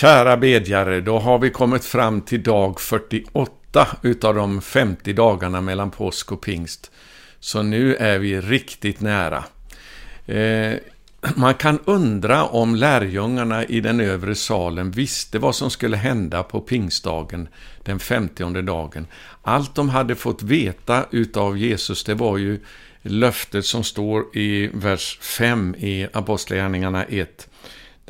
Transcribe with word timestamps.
Kära 0.00 0.36
bedjare, 0.36 1.00
då 1.00 1.18
har 1.18 1.38
vi 1.38 1.50
kommit 1.50 1.84
fram 1.84 2.20
till 2.20 2.42
dag 2.42 2.80
48 2.80 3.86
utav 4.02 4.34
de 4.34 4.62
50 4.62 5.12
dagarna 5.12 5.60
mellan 5.60 5.90
påsk 5.90 6.32
och 6.32 6.40
pingst. 6.40 6.90
Så 7.40 7.62
nu 7.62 7.96
är 7.96 8.18
vi 8.18 8.40
riktigt 8.40 9.00
nära. 9.00 9.44
Eh, 10.26 10.74
man 11.34 11.54
kan 11.54 11.78
undra 11.84 12.44
om 12.44 12.74
lärjungarna 12.74 13.64
i 13.64 13.80
den 13.80 14.00
övre 14.00 14.34
salen 14.34 14.90
visste 14.90 15.38
vad 15.38 15.54
som 15.54 15.70
skulle 15.70 15.96
hända 15.96 16.42
på 16.42 16.60
pingstdagen, 16.60 17.48
den 17.84 17.98
femtionde 17.98 18.62
dagen. 18.62 19.06
Allt 19.42 19.74
de 19.74 19.88
hade 19.88 20.14
fått 20.14 20.42
veta 20.42 21.06
utav 21.10 21.58
Jesus, 21.58 22.04
det 22.04 22.14
var 22.14 22.38
ju 22.38 22.60
löftet 23.02 23.66
som 23.66 23.84
står 23.84 24.36
i 24.36 24.70
vers 24.74 25.18
5 25.20 25.74
i 25.78 26.06
Apostlagärningarna 26.12 27.04
1. 27.04 27.48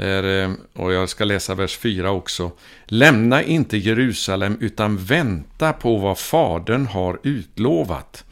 Där, 0.00 0.42
eh, 0.42 0.50
och 0.72 0.92
jag 0.92 1.08
ska 1.08 1.24
läsa 1.24 1.54
vers 1.54 1.78
4 1.78 2.10
också. 2.10 2.52
Lämna 2.86 3.42
inte 3.42 3.76
Jerusalem 3.76 4.56
utan 4.60 4.96
vänta 4.96 5.72
på 5.72 5.96
vad 5.96 6.18
Fadern 6.18 6.86
har 6.86 7.18
utlovat. 7.22 8.24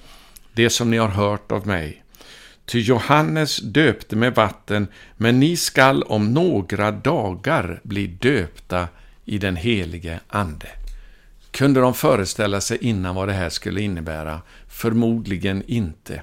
Det 0.52 0.70
som 0.70 0.90
ni 0.90 0.96
har 0.96 1.08
hört 1.08 1.52
av 1.52 1.66
mig. 1.66 2.04
Ty 2.64 2.80
Johannes 2.80 3.56
döpte 3.56 4.16
med 4.16 4.34
vatten, 4.34 4.88
men 5.16 5.40
ni 5.40 5.56
skall 5.56 6.02
om 6.02 6.34
några 6.34 6.90
dagar 6.90 7.80
bli 7.82 8.06
döpta 8.06 8.88
i 9.24 9.38
den 9.38 9.56
helige 9.56 10.20
Ande. 10.28 10.68
Kunde 11.50 11.80
de 11.80 11.94
föreställa 11.94 12.60
sig 12.60 12.78
innan 12.80 13.14
vad 13.14 13.28
det 13.28 13.34
här 13.34 13.50
skulle 13.50 13.80
innebära? 13.80 14.40
Förmodligen 14.68 15.62
inte. 15.66 16.22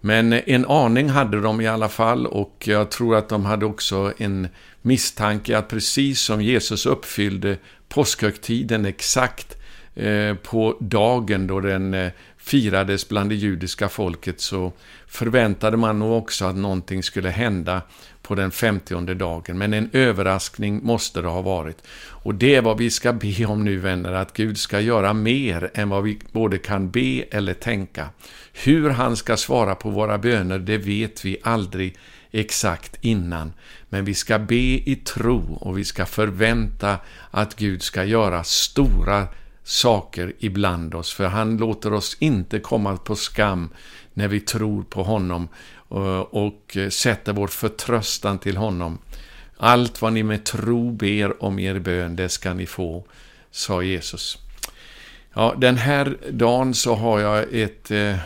Men 0.00 0.32
en 0.32 0.66
aning 0.66 1.08
hade 1.08 1.40
de 1.40 1.60
i 1.60 1.66
alla 1.66 1.88
fall 1.88 2.26
och 2.26 2.64
jag 2.66 2.90
tror 2.90 3.16
att 3.16 3.28
de 3.28 3.44
hade 3.44 3.66
också 3.66 4.12
en 4.18 4.48
misstanke 4.82 5.58
att 5.58 5.68
precis 5.68 6.20
som 6.20 6.42
Jesus 6.42 6.86
uppfyllde 6.86 7.56
påskhögtiden 7.88 8.84
exakt 8.84 9.56
eh, 9.94 10.34
på 10.34 10.76
dagen 10.80 11.46
då 11.46 11.60
den 11.60 11.94
eh, 11.94 12.10
firades 12.50 13.08
bland 13.08 13.30
det 13.30 13.34
judiska 13.34 13.88
folket 13.88 14.40
så 14.40 14.72
förväntade 15.06 15.76
man 15.76 15.98
nog 15.98 16.12
också 16.12 16.44
att 16.44 16.56
någonting 16.56 17.02
skulle 17.02 17.28
hända 17.28 17.82
på 18.22 18.34
den 18.34 18.50
femtionde 18.50 19.14
dagen. 19.14 19.58
Men 19.58 19.74
en 19.74 19.90
överraskning 19.92 20.84
måste 20.84 21.22
det 21.22 21.28
ha 21.28 21.42
varit. 21.42 21.76
Och 22.24 22.34
det 22.34 22.54
är 22.54 22.62
vad 22.62 22.78
vi 22.78 22.90
ska 22.90 23.12
be 23.12 23.46
om 23.46 23.64
nu 23.64 23.78
vänner, 23.78 24.12
att 24.12 24.32
Gud 24.32 24.58
ska 24.58 24.80
göra 24.80 25.12
mer 25.12 25.70
än 25.74 25.88
vad 25.88 26.02
vi 26.02 26.18
både 26.32 26.58
kan 26.58 26.90
be 26.90 27.24
eller 27.30 27.54
tänka. 27.54 28.08
Hur 28.52 28.90
han 28.90 29.16
ska 29.16 29.36
svara 29.36 29.74
på 29.74 29.90
våra 29.90 30.18
böner, 30.18 30.58
det 30.58 30.78
vet 30.78 31.24
vi 31.24 31.36
aldrig 31.42 31.96
exakt 32.30 32.96
innan. 33.00 33.52
Men 33.88 34.04
vi 34.04 34.14
ska 34.14 34.38
be 34.38 34.90
i 34.90 35.00
tro 35.04 35.54
och 35.60 35.78
vi 35.78 35.84
ska 35.84 36.06
förvänta 36.06 36.98
att 37.30 37.56
Gud 37.56 37.82
ska 37.82 38.04
göra 38.04 38.44
stora 38.44 39.26
saker 39.70 40.32
ibland 40.38 40.94
oss, 40.94 41.12
för 41.12 41.26
han 41.26 41.56
låter 41.56 41.92
oss 41.92 42.16
inte 42.20 42.58
komma 42.58 42.96
på 42.96 43.16
skam 43.16 43.68
när 44.14 44.28
vi 44.28 44.40
tror 44.40 44.82
på 44.82 45.02
honom 45.02 45.48
eh, 45.90 46.20
och 46.20 46.76
sätter 46.90 47.32
vår 47.32 47.46
förtröstan 47.46 48.38
till 48.38 48.56
honom. 48.56 48.98
Allt 49.56 50.02
vad 50.02 50.12
ni 50.12 50.22
med 50.22 50.44
tro 50.44 50.90
ber 50.90 51.42
om 51.42 51.58
er 51.58 51.78
bön, 51.78 52.16
det 52.16 52.28
ska 52.28 52.54
ni 52.54 52.66
få, 52.66 53.04
sa 53.50 53.82
Jesus. 53.82 54.38
Ja, 55.34 55.54
den 55.58 55.76
här 55.76 56.16
dagen 56.30 56.74
så 56.74 56.94
har 56.94 57.20
jag 57.20 57.46
ett 57.52 57.90
eh, 57.90 58.16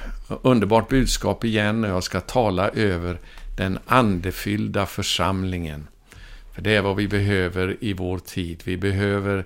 underbart 0.42 0.88
budskap 0.88 1.44
igen 1.44 1.84
och 1.84 1.90
jag 1.90 2.04
ska 2.04 2.20
tala 2.20 2.68
över 2.68 3.18
den 3.56 3.78
andefyllda 3.86 4.86
församlingen. 4.86 5.88
För 6.54 6.62
det 6.62 6.74
är 6.76 6.82
vad 6.82 6.96
vi 6.96 7.08
behöver 7.08 7.76
i 7.80 7.92
vår 7.92 8.18
tid. 8.18 8.62
Vi 8.64 8.76
behöver 8.76 9.44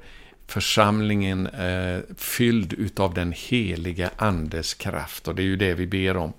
församlingen 0.48 1.46
eh, 1.46 2.00
fylld 2.16 2.72
utav 2.72 3.14
den 3.14 3.32
heliga 3.36 4.10
Andes 4.16 4.74
kraft 4.74 5.28
och 5.28 5.34
det 5.34 5.42
är 5.42 5.44
ju 5.44 5.56
det 5.56 5.74
vi 5.74 5.86
ber 5.86 6.16
om. 6.16 6.32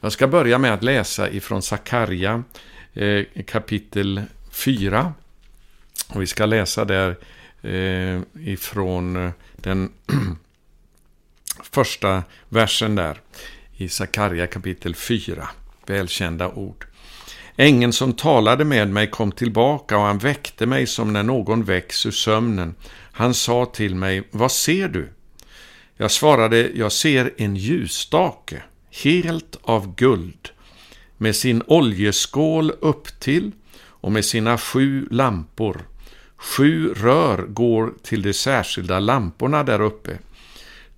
Jag 0.00 0.12
ska 0.12 0.28
börja 0.28 0.58
med 0.58 0.74
att 0.74 0.82
läsa 0.82 1.30
ifrån 1.30 1.62
Sakarja 1.62 2.42
eh, 2.92 3.24
kapitel 3.46 4.22
4. 4.50 5.12
Och 6.08 6.22
vi 6.22 6.26
ska 6.26 6.46
läsa 6.46 6.84
där 6.84 7.16
eh, 7.62 8.20
ifrån 8.34 9.32
den 9.56 9.92
första 11.62 12.22
versen 12.48 12.94
där 12.94 13.20
i 13.76 13.88
Sakarja 13.88 14.46
kapitel 14.46 14.94
4. 14.94 15.48
Välkända 15.86 16.48
ord. 16.48 16.86
Ängeln 17.56 17.92
som 17.92 18.12
talade 18.12 18.64
med 18.64 18.88
mig 18.88 19.10
kom 19.10 19.32
tillbaka 19.32 19.96
och 19.96 20.04
han 20.04 20.18
väckte 20.18 20.66
mig 20.66 20.86
som 20.86 21.12
när 21.12 21.22
någon 21.22 21.64
väcks 21.64 22.06
ur 22.06 22.10
sömnen. 22.10 22.74
Han 23.16 23.34
sa 23.34 23.66
till 23.66 23.94
mig, 23.94 24.28
vad 24.30 24.52
ser 24.52 24.88
du? 24.88 25.08
Jag 25.96 26.10
svarade, 26.10 26.70
jag 26.74 26.92
ser 26.92 27.32
en 27.36 27.56
ljusstake, 27.56 28.62
helt 29.02 29.58
av 29.62 29.94
guld, 29.94 30.48
med 31.16 31.36
sin 31.36 31.62
oljeskål 31.66 32.72
upp 32.80 33.20
till 33.20 33.52
och 33.82 34.12
med 34.12 34.24
sina 34.24 34.58
sju 34.58 35.08
lampor. 35.10 35.80
Sju 36.36 36.94
rör 36.94 37.46
går 37.46 37.94
till 38.02 38.22
de 38.22 38.32
särskilda 38.32 39.00
lamporna 39.00 39.62
där 39.62 39.80
uppe. 39.80 40.18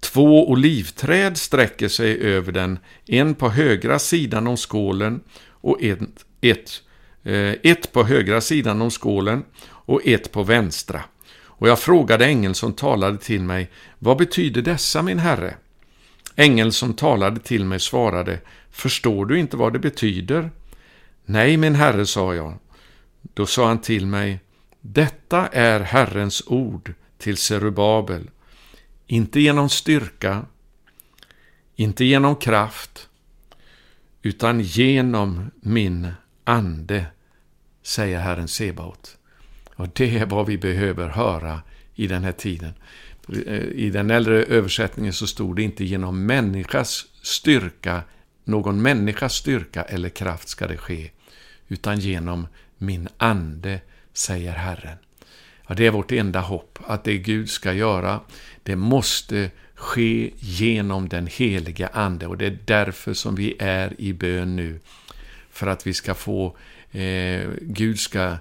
Två 0.00 0.50
olivträd 0.50 1.36
sträcker 1.36 1.88
sig 1.88 2.18
över 2.20 2.52
den, 2.52 2.78
en 3.06 3.34
på 3.34 3.48
högra 3.48 3.98
sidan 3.98 4.46
om 4.46 4.56
skålen 4.56 5.20
och 5.48 5.82
ett, 5.82 6.00
ett, 6.40 6.82
eh, 7.24 7.52
ett 7.62 7.92
på 7.92 8.04
högra 8.04 8.40
sidan 8.40 8.82
om 8.82 8.90
skålen 8.90 9.44
och 9.68 10.06
ett 10.06 10.32
på 10.32 10.42
vänstra. 10.42 11.04
Och 11.58 11.68
jag 11.68 11.78
frågade 11.78 12.26
ängeln 12.26 12.54
som 12.54 12.72
talade 12.72 13.18
till 13.18 13.42
mig, 13.42 13.70
vad 13.98 14.16
betyder 14.16 14.62
dessa, 14.62 15.02
min 15.02 15.18
herre? 15.18 15.56
Ängeln 16.36 16.72
som 16.72 16.94
talade 16.94 17.40
till 17.40 17.64
mig 17.64 17.80
svarade, 17.80 18.40
förstår 18.70 19.26
du 19.26 19.38
inte 19.38 19.56
vad 19.56 19.72
det 19.72 19.78
betyder? 19.78 20.50
Nej, 21.24 21.56
min 21.56 21.74
herre, 21.74 22.06
sa 22.06 22.34
jag. 22.34 22.58
Då 23.22 23.46
sa 23.46 23.66
han 23.66 23.80
till 23.80 24.06
mig, 24.06 24.40
detta 24.80 25.46
är 25.46 25.80
Herrens 25.80 26.42
ord 26.46 26.92
till 27.18 27.36
Serubabel, 27.36 28.30
inte 29.06 29.40
genom 29.40 29.68
styrka, 29.68 30.46
inte 31.76 32.04
genom 32.04 32.36
kraft, 32.36 33.08
utan 34.22 34.60
genom 34.60 35.50
min 35.60 36.12
ande, 36.44 37.06
säger 37.82 38.18
Herren 38.18 38.48
Sebaot. 38.48 39.16
Och 39.76 39.88
det 39.92 40.18
är 40.18 40.26
vad 40.26 40.46
vi 40.46 40.58
behöver 40.58 41.08
höra 41.08 41.62
i 41.94 42.06
den 42.06 42.24
här 42.24 42.32
tiden. 42.32 42.72
Eh, 43.46 43.54
I 43.62 43.90
den 43.90 44.10
äldre 44.10 44.42
översättningen 44.42 45.12
så 45.12 45.26
stod 45.26 45.56
det 45.56 45.62
inte 45.62 45.84
genom 45.84 46.26
människas 46.26 47.06
styrka, 47.22 48.02
någon 48.44 48.82
människas 48.82 49.34
styrka 49.34 49.82
eller 49.82 50.08
kraft 50.08 50.48
ska 50.48 50.66
det 50.66 50.76
ske, 50.76 51.10
utan 51.68 51.98
genom 51.98 52.46
min 52.78 53.08
ande, 53.16 53.80
säger 54.12 54.52
Herren. 54.52 54.96
Ja, 55.68 55.74
det 55.74 55.86
är 55.86 55.90
vårt 55.90 56.12
enda 56.12 56.40
hopp, 56.40 56.78
att 56.86 57.04
det 57.04 57.18
Gud 57.18 57.50
ska 57.50 57.72
göra, 57.72 58.20
det 58.62 58.76
måste 58.76 59.50
ske 59.74 60.30
genom 60.38 61.08
den 61.08 61.26
heliga 61.26 61.88
Ande 61.92 62.26
och 62.26 62.38
det 62.38 62.46
är 62.46 62.58
därför 62.64 63.14
som 63.14 63.34
vi 63.34 63.56
är 63.58 64.00
i 64.00 64.12
bön 64.12 64.56
nu. 64.56 64.80
För 65.50 65.66
att 65.66 65.86
vi 65.86 65.94
ska 65.94 66.14
få, 66.14 66.56
eh, 66.92 67.48
Gud 67.60 68.00
ska 68.00 68.36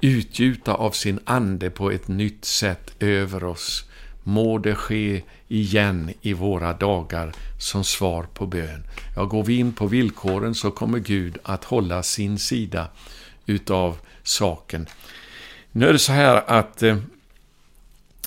utgjuta 0.00 0.74
av 0.74 0.90
sin 0.90 1.20
Ande 1.24 1.70
på 1.70 1.90
ett 1.90 2.08
nytt 2.08 2.44
sätt 2.44 2.90
över 2.98 3.44
oss. 3.44 3.84
Må 4.22 4.58
det 4.58 4.74
ske 4.74 5.22
igen 5.48 6.12
i 6.20 6.32
våra 6.32 6.72
dagar 6.72 7.32
som 7.58 7.84
svar 7.84 8.26
på 8.34 8.46
bön. 8.46 8.84
Ja, 9.16 9.24
går 9.24 9.44
vi 9.44 9.56
in 9.56 9.72
på 9.72 9.86
villkoren 9.86 10.54
så 10.54 10.70
kommer 10.70 10.98
Gud 10.98 11.38
att 11.42 11.64
hålla 11.64 12.02
sin 12.02 12.38
sida 12.38 12.88
utav 13.46 13.98
saken. 14.22 14.86
Nu 15.72 15.88
är 15.88 15.92
det 15.92 15.98
så 15.98 16.12
här 16.12 16.42
att 16.46 16.82
eh, 16.82 16.96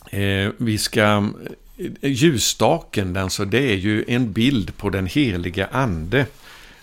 eh 0.10 0.52
vi 0.58 0.78
ska... 0.78 1.30
Eh, 1.78 2.12
ljusstaken, 2.12 3.18
alltså, 3.18 3.46
det 3.46 3.72
är 3.72 3.76
ju 3.76 4.06
en 4.08 4.32
bild 4.32 4.78
på 4.78 4.90
den 4.90 5.08
helige 5.08 5.68
Ande. 5.68 6.26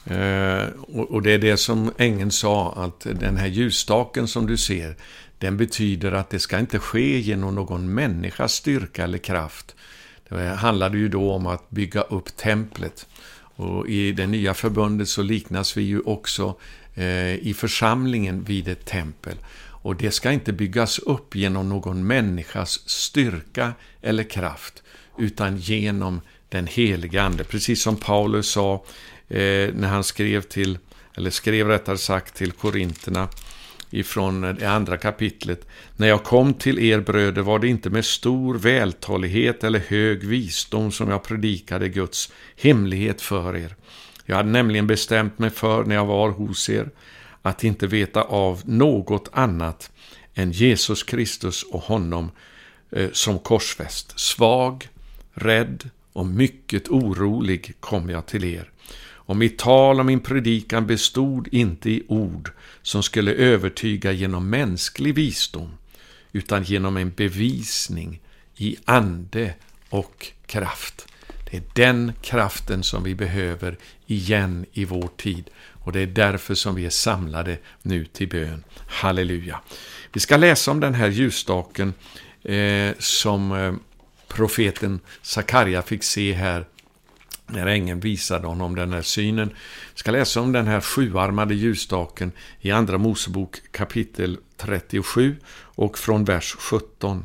Eh, 0.04 0.66
och, 0.81 1.10
och, 1.10 1.22
det 1.22 1.32
är 1.32 1.38
det 1.38 1.56
som 1.56 1.93
ängeln 1.99 2.31
sa, 2.31 2.72
att 2.72 3.06
den 3.20 3.37
här 3.37 3.46
ljusstaken 3.46 4.28
som 4.28 4.46
du 4.46 4.56
ser, 4.56 4.96
den 5.38 5.56
betyder 5.56 6.12
att 6.12 6.31
det 6.31 6.38
ska 6.38 6.58
inte 6.58 6.78
ske 6.78 7.19
genom 7.19 7.54
någon 7.54 7.94
människas 7.94 8.52
styrka 8.52 9.04
eller 9.04 9.19
kraft. 9.19 9.75
Det 10.28 10.44
handlade 10.44 10.99
ju 10.99 11.08
då 11.08 11.32
om 11.32 11.46
att 11.46 11.70
bygga 11.70 12.00
upp 12.00 12.37
templet. 12.37 13.06
Och 13.56 13.88
i 13.88 14.12
det 14.12 14.26
nya 14.26 14.54
förbundet 14.54 15.08
så 15.08 15.22
liknas 15.22 15.76
vi 15.76 15.82
ju 15.82 16.00
också 16.00 16.56
eh, 16.94 17.34
i 17.34 17.54
församlingen 17.56 18.44
vid 18.44 18.69
ett 18.69 18.84
tempel. 18.84 19.37
Och 19.82 19.96
det 19.96 20.10
ska 20.10 20.32
inte 20.32 20.52
byggas 20.52 20.99
upp 20.99 21.34
genom 21.34 21.69
någon 21.69 22.06
människas 22.06 22.88
styrka 22.88 23.72
eller 24.02 24.25
kraft, 24.25 24.82
utan 25.19 25.56
genom 25.56 26.20
den 26.49 26.66
heliga 26.66 27.22
Ande. 27.22 27.44
Precis 27.44 27.82
som 27.82 27.96
Paulus 27.96 28.50
sa 28.50 28.84
eh, 29.32 29.75
när 29.75 29.88
han 29.88 30.05
skrev 30.05 30.43
till, 30.43 30.79
eller 31.17 31.31
skrev 31.31 31.69
rättare 31.69 31.99
sagt 31.99 32.34
till 32.34 32.52
Korinterna 32.52 33.29
ifrån 33.90 34.44
eh, 34.44 34.55
det 34.55 34.67
andra 34.67 34.96
kapitlet. 34.96 35.67
När 35.96 36.08
jag 36.08 36.25
kom 36.25 36.55
till 36.55 36.79
er 36.79 37.00
bröder 37.00 37.43
var 37.43 37.58
det 37.58 37.69
inte 37.69 37.90
med 37.90 38.05
stor 38.05 38.55
vältalighet 38.55 39.64
eller 39.64 39.79
hög 39.79 40.25
visdom 40.25 40.93
som 40.93 41.11
jag 41.11 41.23
predikade 41.23 41.88
Guds 41.88 42.32
hemlighet 42.56 43.20
för 43.20 43.56
er. 43.56 43.76
Jag 44.26 44.37
hade 44.37 44.49
nämligen 44.49 44.87
bestämt 44.87 45.38
mig 45.38 45.50
för 45.50 45.85
när 45.85 45.94
jag 45.94 46.06
var 46.06 46.31
hos 46.31 46.70
er 46.70 46.90
att 47.43 47.64
inte 47.64 47.87
veta 47.87 48.23
av 48.23 48.62
något 48.64 49.28
annat 49.32 49.90
än 50.35 50.52
Jesus 50.52 51.02
Kristus 51.02 51.62
och 51.62 51.81
honom 51.81 52.31
eh, 52.90 53.11
som 53.12 53.38
korsfäst. 53.38 54.20
Svag, 54.20 54.88
rädd 55.35 55.90
och 56.12 56.26
mycket 56.26 56.88
orolig 56.88 57.75
kom 57.81 58.11
jag 58.11 58.26
till 58.26 58.44
er. 58.44 58.69
Och 59.25 59.37
mitt 59.37 59.59
tal 59.59 60.01
och 60.01 60.07
min 60.07 60.21
predikan 60.21 60.87
bestod 60.87 61.49
inte 61.53 61.91
i 61.91 62.03
ord 62.09 62.53
som 62.83 63.03
skulle 63.03 63.33
övertyga 63.33 64.13
genom 64.13 64.51
mänsklig 64.51 65.15
visdom, 65.15 65.71
utan 66.33 66.63
genom 66.63 66.97
en 66.97 67.11
bevisning 67.11 68.21
i 68.57 68.77
ande 68.85 69.55
och 69.89 70.27
kraft. 70.47 71.07
Det 71.51 71.57
är 71.57 71.63
den 71.75 72.13
kraften 72.23 72.83
som 72.83 73.03
vi 73.03 73.15
behöver 73.15 73.77
igen 74.07 74.67
i 74.73 74.85
vår 74.85 75.09
tid. 75.17 75.51
Och 75.57 75.93
det 75.93 76.01
är 76.01 76.07
därför 76.07 76.55
som 76.55 76.75
vi 76.75 76.87
är 76.87 76.91
samlade 76.91 77.59
nu 77.83 78.05
till 78.05 78.29
bön. 78.29 78.65
Halleluja. 78.87 79.61
Vi 80.13 80.21
ska 80.21 80.37
läsa 80.37 80.71
om 80.71 80.81
den 80.81 80.95
här 80.95 81.09
ljusstaken 81.09 81.95
eh, 82.43 82.91
som 82.99 83.53
eh, 83.53 83.73
profeten 84.29 85.01
Sakarja 85.23 85.83
fick 85.83 86.03
se 86.03 86.33
här 86.33 86.67
när 87.52 87.66
ängeln 87.66 88.00
visade 88.00 88.46
honom 88.46 88.75
den 88.75 88.93
här 88.93 89.02
synen. 89.02 89.49
Vi 89.94 89.99
ska 89.99 90.10
läsa 90.10 90.40
om 90.40 90.52
den 90.52 90.66
här 90.66 90.81
sjuarmade 90.81 91.54
ljusstaken 91.54 92.32
i 92.60 92.70
Andra 92.70 92.99
Mosebok 92.99 93.56
kapitel 93.70 94.38
37 94.56 95.37
och 95.54 95.99
från 95.99 96.25
vers 96.25 96.56
17. 96.58 97.25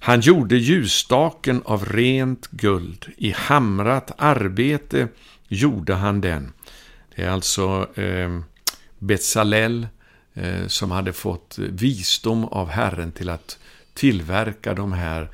Han 0.00 0.20
gjorde 0.20 0.56
ljusstaken 0.56 1.62
av 1.64 1.84
rent 1.84 2.46
guld. 2.50 3.06
I 3.16 3.30
hamrat 3.30 4.12
arbete 4.18 5.08
gjorde 5.48 5.94
han 5.94 6.20
den. 6.20 6.52
Det 7.16 7.22
är 7.22 7.30
alltså 7.30 7.88
eh, 8.00 8.40
Betsalel 8.98 9.88
eh, 10.34 10.66
som 10.66 10.90
hade 10.90 11.12
fått 11.12 11.58
visdom 11.58 12.44
av 12.44 12.68
Herren 12.68 13.12
till 13.12 13.30
att 13.30 13.58
tillverka 13.94 14.74
de 14.74 14.92
här 14.92 15.28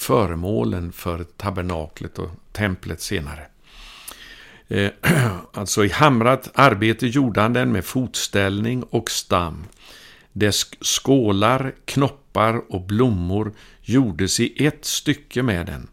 föremålen 0.00 0.92
för 0.92 1.24
tabernaklet 1.24 2.18
och 2.18 2.30
templet 2.52 3.00
senare. 3.00 3.46
Eh, 4.68 4.90
alltså 5.52 5.84
i 5.84 5.88
hamrat 5.88 6.50
arbete 6.54 7.06
gjorde 7.06 7.40
han 7.40 7.52
den 7.52 7.72
med 7.72 7.84
fotställning 7.84 8.82
och 8.82 9.10
stam. 9.10 9.64
Dess 10.32 10.66
skålar, 10.80 11.74
knoppar 11.84 12.72
och 12.74 12.80
blommor 12.80 13.52
gjordes 13.82 14.40
i 14.40 14.66
ett 14.66 14.84
stycke 14.84 15.42
med 15.42 15.66
den. 15.66 15.88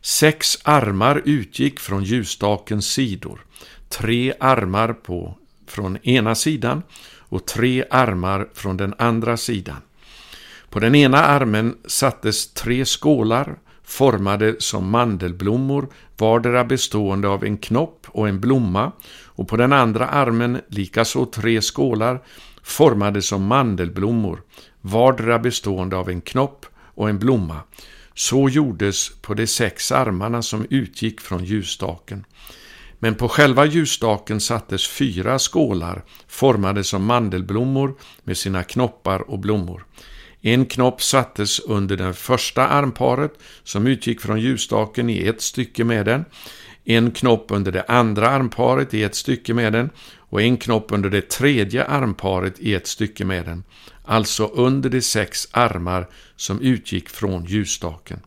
Sex 0.00 0.58
armar 0.62 1.22
utgick 1.24 1.80
från 1.80 2.04
ljusstakens 2.04 2.86
sidor, 2.86 3.40
tre 3.88 4.34
armar 4.40 4.92
på 4.92 5.38
från 5.66 5.96
ena 5.96 6.34
sidan 6.34 6.82
och 7.16 7.46
tre 7.46 7.84
armar 7.90 8.48
från 8.54 8.76
den 8.76 8.94
andra 8.98 9.36
sidan. 9.36 9.82
På 10.70 10.80
den 10.80 10.94
ena 10.94 11.18
armen 11.18 11.76
sattes 11.86 12.52
tre 12.52 12.84
skålar 12.84 13.58
formade 13.84 14.56
som 14.58 14.90
mandelblommor, 14.90 15.88
vardera 16.16 16.64
bestående 16.64 17.28
av 17.28 17.44
en 17.44 17.56
knopp 17.56 18.06
och 18.08 18.28
en 18.28 18.40
blomma, 18.40 18.92
och 19.24 19.48
på 19.48 19.56
den 19.56 19.72
andra 19.72 20.06
armen 20.06 20.60
likaså 20.68 21.26
tre 21.26 21.62
skålar 21.62 22.22
formade 22.62 23.22
som 23.22 23.44
mandelblommor, 23.44 24.42
vardera 24.80 25.38
bestående 25.38 25.96
av 25.96 26.10
en 26.10 26.20
knopp 26.20 26.66
och 26.76 27.08
en 27.08 27.18
blomma. 27.18 27.60
Så 28.14 28.48
gjordes 28.48 29.10
på 29.22 29.34
de 29.34 29.46
sex 29.46 29.92
armarna 29.92 30.42
som 30.42 30.66
utgick 30.70 31.20
från 31.20 31.44
ljusstaken. 31.44 32.24
Men 32.98 33.14
på 33.14 33.28
själva 33.28 33.66
ljusstaken 33.66 34.40
sattes 34.40 34.88
fyra 34.88 35.38
skålar 35.38 36.04
formade 36.28 36.84
som 36.84 37.04
mandelblommor 37.04 37.94
med 38.24 38.36
sina 38.36 38.62
knoppar 38.62 39.30
och 39.30 39.38
blommor. 39.38 39.84
En 40.42 40.66
knopp 40.66 41.02
sattes 41.02 41.60
under 41.60 41.96
det 41.96 42.14
första 42.14 42.68
armparet 42.68 43.32
som 43.64 43.86
utgick 43.86 44.20
från 44.20 44.40
ljusstaken 44.40 45.10
i 45.10 45.26
ett 45.26 45.40
stycke 45.40 45.84
med 45.84 46.06
den, 46.06 46.24
en 46.84 47.10
knopp 47.10 47.46
under 47.48 47.72
det 47.72 47.84
andra 47.88 48.28
armparet 48.28 48.94
i 48.94 49.02
ett 49.02 49.14
stycke 49.14 49.54
med 49.54 49.72
den 49.72 49.90
och 50.16 50.42
en 50.42 50.56
knopp 50.56 50.92
under 50.92 51.10
det 51.10 51.28
tredje 51.28 51.84
armparet 51.84 52.60
i 52.60 52.74
ett 52.74 52.86
stycke 52.86 53.24
med 53.24 53.44
den, 53.44 53.64
alltså 54.04 54.46
under 54.46 54.90
de 54.90 55.00
sex 55.00 55.48
armar 55.50 56.08
som 56.36 56.60
utgick 56.60 57.08
från 57.08 57.44
ljusstaken. 57.44 58.20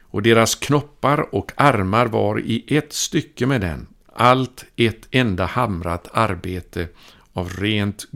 Och 0.00 0.22
deras 0.22 0.54
knoppar 0.54 1.34
och 1.34 1.52
armar 1.56 2.06
var 2.06 2.40
i 2.40 2.64
ett 2.66 2.92
stycke 2.92 3.46
med 3.46 3.60
den, 3.60 3.86
allt 4.12 4.64
ett 4.76 5.08
enda 5.10 5.44
hamrat 5.44 6.08
arbete 6.12 6.88
av 7.32 7.50
rent 7.50 8.06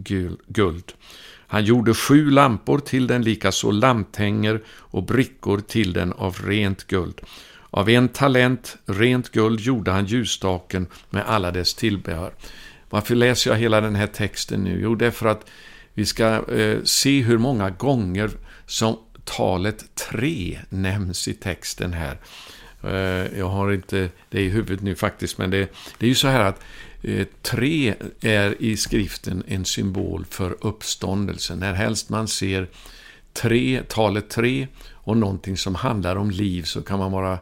guld. 0.46 0.92
Han 1.50 1.64
gjorde 1.64 1.94
sju 1.94 2.30
lampor 2.30 2.78
till 2.78 3.06
den, 3.06 3.22
likaså 3.22 3.70
lamptänger 3.70 4.60
och 4.68 5.02
brickor 5.02 5.60
till 5.60 5.92
den 5.92 6.12
av 6.12 6.36
rent 6.44 6.86
guld. 6.86 7.20
Av 7.70 7.88
en 7.88 8.08
talent 8.08 8.76
rent 8.86 9.28
guld 9.28 9.60
gjorde 9.60 9.90
han 9.90 10.06
ljusstaken 10.06 10.86
med 11.10 11.24
alla 11.26 11.50
dess 11.50 11.74
tillbehör. 11.74 12.32
Varför 12.90 13.14
läser 13.14 13.50
jag 13.50 13.58
hela 13.58 13.80
den 13.80 13.94
här 13.94 14.06
texten 14.06 14.60
nu? 14.60 14.80
Jo, 14.82 14.94
det 14.94 15.06
är 15.06 15.10
för 15.10 15.28
att 15.28 15.50
vi 15.94 16.06
ska 16.06 16.52
eh, 16.52 16.78
se 16.84 17.20
hur 17.20 17.38
många 17.38 17.70
gånger 17.70 18.30
som 18.66 18.98
talet 19.24 19.94
tre 19.94 20.58
nämns 20.68 21.28
i 21.28 21.34
texten 21.34 21.92
här. 21.92 22.18
Eh, 22.84 23.38
jag 23.38 23.48
har 23.48 23.72
inte 23.72 24.08
det 24.28 24.40
i 24.40 24.48
huvudet 24.48 24.82
nu 24.82 24.94
faktiskt, 24.94 25.38
men 25.38 25.50
det, 25.50 25.72
det 25.98 26.06
är 26.06 26.08
ju 26.08 26.14
så 26.14 26.28
här 26.28 26.40
att 26.40 26.60
Eh, 27.02 27.26
tre 27.42 27.94
är 28.20 28.62
i 28.62 28.76
skriften 28.76 29.42
en 29.46 29.64
symbol 29.64 30.26
för 30.30 30.56
uppståndelsen. 30.60 31.58
När 31.58 31.74
helst 31.74 32.08
man 32.08 32.28
ser 32.28 32.68
tre, 33.32 33.82
talet 33.88 34.30
tre 34.30 34.68
och 34.90 35.16
någonting 35.16 35.56
som 35.56 35.74
handlar 35.74 36.16
om 36.16 36.30
liv 36.30 36.62
så 36.62 36.82
kan 36.82 36.98
man 36.98 37.12
vara 37.12 37.38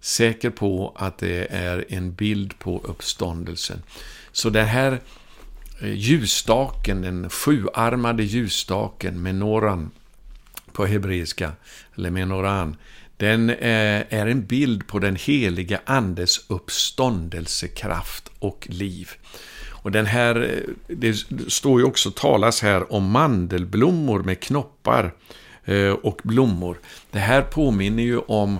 säker 0.00 0.50
på 0.50 0.92
att 0.96 1.18
det 1.18 1.46
är 1.50 1.84
en 1.88 2.12
bild 2.12 2.58
på 2.58 2.80
uppståndelsen. 2.84 3.82
Så 4.32 4.50
den 4.50 4.66
här 4.66 5.00
eh, 5.80 5.94
ljusstaken, 5.94 7.02
den 7.02 7.30
sjuarmade 7.30 8.22
ljusstaken, 8.22 9.22
menoran 9.22 9.90
på 10.72 10.86
hebreiska, 10.86 11.52
eller 11.96 12.10
menoran, 12.10 12.76
den 13.18 13.50
eh, 13.50 14.02
är 14.08 14.26
en 14.26 14.46
bild 14.46 14.86
på 14.86 14.98
den 14.98 15.16
heliga 15.16 15.80
Andes 15.84 16.50
uppståndelsekraft 16.50 18.30
och 18.38 18.66
liv. 18.70 19.10
Och 19.68 19.92
den 19.92 20.06
här, 20.06 20.36
eh, 20.42 20.96
det 20.96 21.14
står 21.48 21.80
ju 21.80 21.86
också 21.86 22.10
talas 22.10 22.62
här 22.62 22.92
om 22.92 23.10
mandelblommor 23.10 24.22
med 24.22 24.40
knoppar 24.40 25.14
eh, 25.64 25.90
och 25.90 26.20
blommor. 26.22 26.80
Det 27.10 27.18
här 27.18 27.42
påminner 27.42 28.02
ju 28.02 28.18
om 28.18 28.58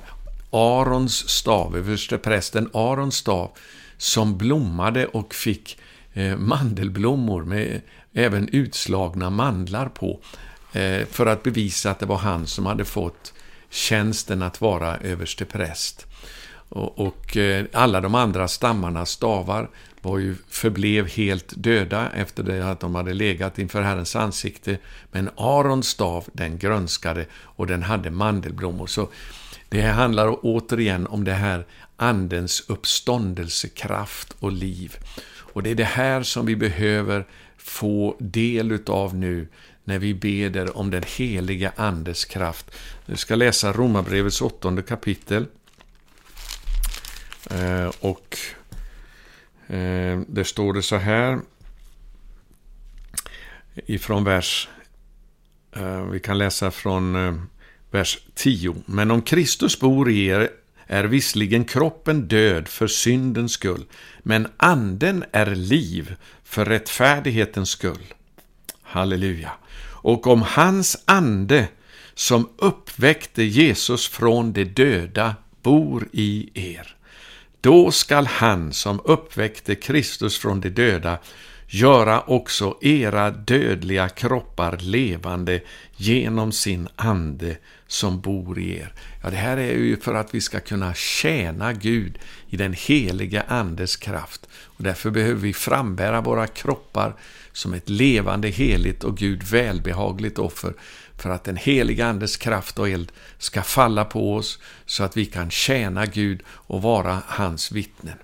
Arons 0.51 1.29
stav, 1.29 1.77
översteprästen 1.77 2.71
Arons 2.73 3.17
stav, 3.17 3.51
som 3.97 4.39
blommade 4.39 5.07
och 5.07 5.35
fick 5.35 5.79
mandelblommor 6.39 7.45
med 7.45 7.81
även 8.13 8.49
utslagna 8.49 9.31
mandlar 9.31 9.89
på, 9.89 10.21
för 11.11 11.27
att 11.27 11.43
bevisa 11.43 11.91
att 11.91 11.99
det 11.99 12.07
var 12.07 12.17
han 12.17 12.47
som 12.47 12.67
hade 12.67 12.85
fått 12.85 13.33
tjänsten 13.71 14.43
att 14.43 14.61
vara 14.61 14.97
överstepräst. 14.97 16.07
Och, 16.69 16.99
och 16.99 17.37
eh, 17.37 17.65
alla 17.73 18.01
de 18.01 18.15
andra 18.15 18.49
stammarnas 18.49 19.11
stavar 19.11 19.69
var 20.03 20.19
ju, 20.19 20.37
förblev 20.49 21.09
helt 21.09 21.53
döda 21.57 22.11
efter 22.11 22.43
det 22.43 22.71
att 22.71 22.81
de 22.81 22.95
hade 22.95 23.15
legat 23.15 23.59
inför 23.59 23.83
Herrens 23.83 24.17
ansikte. 24.17 24.79
Men 25.13 25.31
Arons 25.37 25.89
stav, 25.89 26.25
den 26.33 26.59
grönskade 26.59 27.27
och 27.33 27.67
den 27.67 27.83
hade 27.83 28.11
mandelblommor. 28.11 28.87
Så 28.87 29.09
det 29.69 29.81
här 29.81 29.93
handlar 29.93 30.39
återigen 30.43 31.07
om 31.07 31.25
det 31.25 31.33
här 31.33 31.67
Andens 31.97 32.65
uppståndelsekraft 32.69 34.37
och 34.39 34.53
liv. 34.53 34.97
Och 35.53 35.63
det 35.63 35.71
är 35.71 35.75
det 35.75 35.85
här 35.85 36.23
som 36.23 36.47
vi 36.47 36.57
behöver 36.57 37.27
få 37.57 38.17
del 38.19 38.73
utav 38.73 39.15
nu 39.15 39.49
när 39.89 39.99
vi 39.99 40.15
beder 40.15 40.77
om 40.77 40.91
den 40.91 41.03
heliga 41.17 41.73
Andes 41.77 42.25
kraft. 42.25 42.71
Vi 43.07 43.17
ska 43.17 43.35
läsa 43.35 43.73
Romarbrevets 43.73 44.41
åttonde 44.41 44.83
kapitel. 44.83 45.47
Eh, 47.51 47.91
och 48.01 48.39
eh, 49.67 50.21
det 50.29 50.45
står 50.45 50.73
det 50.73 50.83
så 50.83 50.97
här 50.97 51.41
ifrån 53.75 54.25
vers, 54.25 54.69
eh, 55.77 56.03
vi 56.03 56.21
kan 56.21 56.39
läsa 56.39 56.71
från 56.71 57.17
eh, 57.17 57.35
vers 57.91 58.19
10. 58.35 58.77
Men 58.87 59.11
om 59.11 59.23
Kristus 59.23 59.81
bor 59.81 60.11
i 60.11 60.27
er 60.27 60.51
är 60.87 61.05
visserligen 61.05 61.65
kroppen 61.65 62.29
död 62.29 62.69
för 62.69 62.87
syndens 62.87 63.53
skull, 63.53 63.85
men 64.23 64.49
anden 64.57 65.25
är 65.33 65.55
liv 65.55 66.17
för 66.45 66.65
rättfärdighetens 66.65 67.71
skull. 67.71 68.15
Halleluja 68.83 69.53
och 70.01 70.27
om 70.27 70.43
hans 70.43 71.03
ande 71.05 71.69
som 72.15 72.49
uppväckte 72.57 73.43
Jesus 73.43 74.09
från 74.09 74.53
de 74.53 74.65
döda 74.65 75.35
bor 75.63 76.09
i 76.13 76.51
er. 76.55 76.97
Då 77.61 77.91
skall 77.91 78.27
han 78.27 78.73
som 78.73 79.01
uppväckte 79.05 79.75
Kristus 79.75 80.39
från 80.39 80.61
de 80.61 80.69
döda 80.71 81.19
göra 81.67 82.21
också 82.21 82.79
era 82.81 83.31
dödliga 83.31 84.09
kroppar 84.09 84.77
levande 84.77 85.61
genom 85.97 86.53
sin 86.53 86.89
ande 86.97 87.57
som 87.87 88.21
bor 88.21 88.59
i 88.59 88.79
er. 88.79 88.93
Ja, 89.23 89.31
det 89.31 89.37
här 89.37 89.57
är 89.57 89.73
ju 89.73 89.97
för 89.97 90.15
att 90.15 90.35
vi 90.35 90.41
ska 90.41 90.61
kunna 90.61 90.95
tjäna 90.95 91.73
Gud 91.73 92.19
i 92.49 92.57
den 92.57 92.73
heliga 92.73 93.43
Andes 93.49 93.97
kraft. 93.97 94.49
Och 94.53 94.85
därför 94.85 95.11
behöver 95.11 95.41
vi 95.41 95.53
frambära 95.53 96.21
våra 96.21 96.47
kroppar 96.47 97.15
som 97.59 97.75
ett 97.75 97.89
levande, 97.89 98.49
heligt 98.49 99.05
och 99.05 99.17
Gud 99.17 99.43
välbehagligt 99.43 100.39
offer 100.39 100.75
för 101.17 101.31
att 101.31 101.45
den 101.45 101.57
heliga 101.57 102.07
Andes 102.07 102.37
kraft 102.37 102.79
och 102.79 102.89
eld 102.89 103.13
ska 103.39 103.63
falla 103.63 104.05
på 104.05 104.35
oss 104.35 104.59
så 104.87 105.05
att 105.05 105.17
vi 105.17 105.25
kan 105.27 105.51
tjäna 105.51 106.07
Gud 106.07 106.43
och 106.49 106.83
vara 106.83 107.23
hans 107.27 107.73
vittnen. 107.73 108.19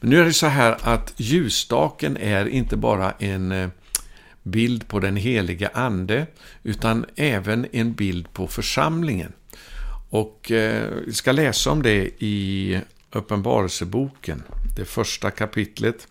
Men 0.00 0.10
nu 0.10 0.20
är 0.20 0.24
det 0.24 0.32
så 0.32 0.46
här 0.46 0.76
att 0.82 1.12
ljusstaken 1.16 2.16
är 2.16 2.46
inte 2.46 2.76
bara 2.76 3.12
en 3.18 3.52
eh, 3.52 3.68
bild 4.42 4.88
på 4.88 5.00
den 5.00 5.16
heliga 5.16 5.70
Ande, 5.74 6.26
utan 6.62 7.06
även 7.16 7.66
en 7.72 7.92
bild 7.92 8.32
på 8.32 8.46
församlingen. 8.46 9.32
Och 10.10 10.50
eh, 10.50 10.90
vi 11.06 11.12
ska 11.12 11.32
läsa 11.32 11.70
om 11.70 11.82
det 11.82 12.10
i 12.18 12.80
Uppenbarelseboken, 13.10 14.42
det 14.76 14.84
första 14.84 15.30
kapitlet. 15.30 16.08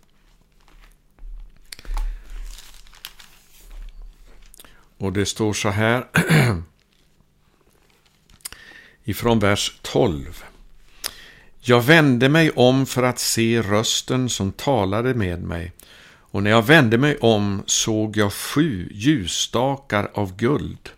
Och 4.97 5.13
det 5.13 5.25
står 5.25 5.53
så 5.53 5.69
här. 5.69 6.05
Ifrån 9.03 9.39
vers 9.39 9.79
12. 9.81 10.43
Jag 11.61 11.81
vände 11.81 12.29
mig 12.29 12.51
om 12.51 12.85
för 12.85 13.03
att 13.03 13.19
se 13.19 13.61
rösten 13.61 14.29
som 14.29 14.51
talade 14.51 15.13
med 15.13 15.43
mig, 15.43 15.71
och 16.05 16.43
när 16.43 16.51
jag 16.51 16.65
vände 16.65 16.97
mig 16.97 17.17
om 17.17 17.63
såg 17.65 18.17
jag 18.17 18.33
sju 18.33 18.89
ljusstakar 18.91 20.11
av 20.13 20.35
guld, 20.35 20.89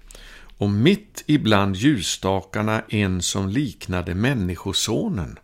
och 0.58 0.70
mitt 0.70 1.24
ibland 1.26 1.76
ljusstakarna 1.76 2.84
en 2.90 3.22
som 3.22 3.50
liknade 3.50 4.16
Människosonen, 4.16 5.40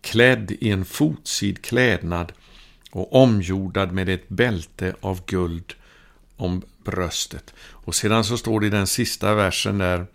klädd 0.00 0.50
i 0.60 0.70
en 0.70 0.84
fotsid 0.84 1.62
klädnad 1.62 2.32
och 2.90 3.14
omgjordad 3.14 3.92
med 3.92 4.08
ett 4.08 4.28
bälte 4.28 4.94
av 5.00 5.20
guld. 5.26 5.72
Om 6.36 6.62
bröstet. 6.84 7.54
Och 7.60 7.94
sedan 7.94 8.24
så 8.24 8.36
står 8.36 8.60
det 8.60 8.66
i 8.66 8.70
den 8.70 8.86
sista 8.86 9.34
versen 9.34 9.78
där, 9.78 10.06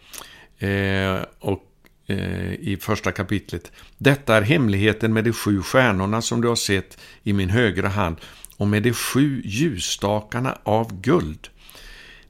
eh, 0.60 1.26
och 1.40 1.64
eh, 2.08 2.54
i 2.54 2.78
första 2.82 3.12
kapitlet. 3.12 3.72
Detta 3.98 4.36
är 4.36 4.42
hemligheten 4.42 5.14
med 5.14 5.24
de 5.24 5.34
sju 5.34 5.62
stjärnorna 5.62 6.22
som 6.22 6.42
du 6.42 6.48
har 6.48 6.56
sett 6.56 6.98
i 7.24 7.34
min 7.34 7.50
högra 7.50 7.88
hand 7.88 8.18
och 8.58 8.68
med 8.68 8.84
de 8.84 8.94
sju 8.94 9.42
ljusstakarna 9.46 10.58
av 10.64 11.02
guld. 11.02 11.48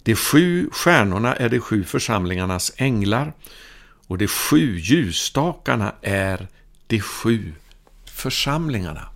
De 0.04 0.16
sju 0.16 0.70
stjärnorna 0.72 1.36
är 1.36 1.50
de 1.50 1.60
sju 1.60 1.84
församlingarnas 1.84 2.72
änglar 2.78 3.34
och 4.08 4.18
de 4.18 4.28
sju 4.28 4.80
ljusstakarna 4.80 5.96
är 6.02 6.48
de 6.88 7.00
sju 7.00 7.54
församlingarna. 8.06 9.10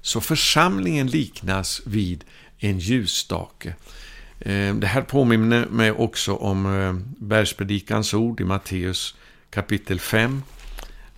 Så 0.00 0.20
församlingen 0.20 1.06
liknas 1.06 1.82
vid 1.86 2.24
en 2.58 2.78
ljusstake. 2.78 3.74
Ehm, 4.40 4.80
det 4.80 4.86
här 4.86 5.02
påminner 5.02 5.66
mig 5.66 5.92
också 5.92 6.34
om 6.34 6.80
eh, 6.80 6.94
bergspredikans 7.26 8.14
ord 8.14 8.40
i 8.40 8.44
Matteus 8.44 9.14
kapitel 9.50 10.00
5, 10.00 10.42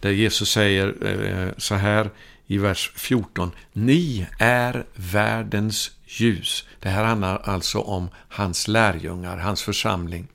där 0.01 0.11
Jesus 0.11 0.51
säger 0.51 0.95
eh, 1.07 1.53
så 1.59 1.75
här 1.75 2.11
i 2.47 2.59
vers 2.59 2.93
14. 2.95 3.51
Ni 3.73 4.27
är 4.39 4.85
världens 4.95 5.91
ljus. 6.07 6.65
Det 6.81 6.89
här 6.89 7.05
handlar 7.05 7.39
alltså 7.39 7.79
om 7.79 8.09
hans 8.29 8.69
lärjungar, 8.69 9.37
hans 9.37 9.63
församling. 9.63 10.29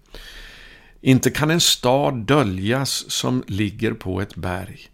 Inte 1.02 1.32
kan 1.32 1.52
en 1.52 1.62
stad 1.62 2.14
döljas 2.14 3.12
som 3.12 3.44
ligger 3.48 3.94
på 3.94 4.22
ett 4.22 4.36
berg. 4.36 4.90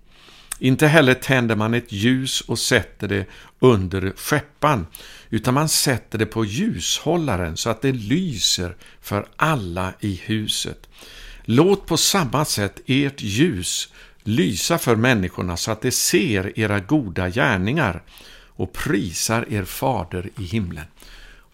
Inte 0.60 0.88
heller 0.88 1.14
tänder 1.14 1.56
man 1.56 1.74
ett 1.74 1.92
ljus 1.92 2.42
och 2.42 2.60
sätter 2.60 3.08
det 3.08 3.26
under 3.60 4.14
skeppan, 4.16 4.88
utan 5.32 5.54
man 5.54 5.70
sätter 5.70 6.18
det 6.18 6.26
på 6.26 6.46
ljushållaren 6.46 7.58
så 7.58 7.70
att 7.70 7.82
det 7.82 7.92
lyser 7.92 8.76
för 9.02 9.28
alla 9.36 9.94
i 10.00 10.22
huset. 10.26 10.90
Låt 11.44 11.86
på 11.86 11.98
samma 11.98 12.46
sätt 12.46 12.82
ert 12.86 13.22
ljus 13.22 13.94
lysa 14.24 14.78
för 14.78 14.96
människorna 14.96 15.58
så 15.58 15.72
att 15.72 15.82
de 15.82 15.92
ser 15.92 16.60
era 16.60 16.80
goda 16.80 17.30
gärningar 17.30 18.04
och 18.48 18.74
prisar 18.74 19.46
er 19.50 19.64
fader 19.64 20.30
i 20.38 20.44
himlen. 20.44 20.86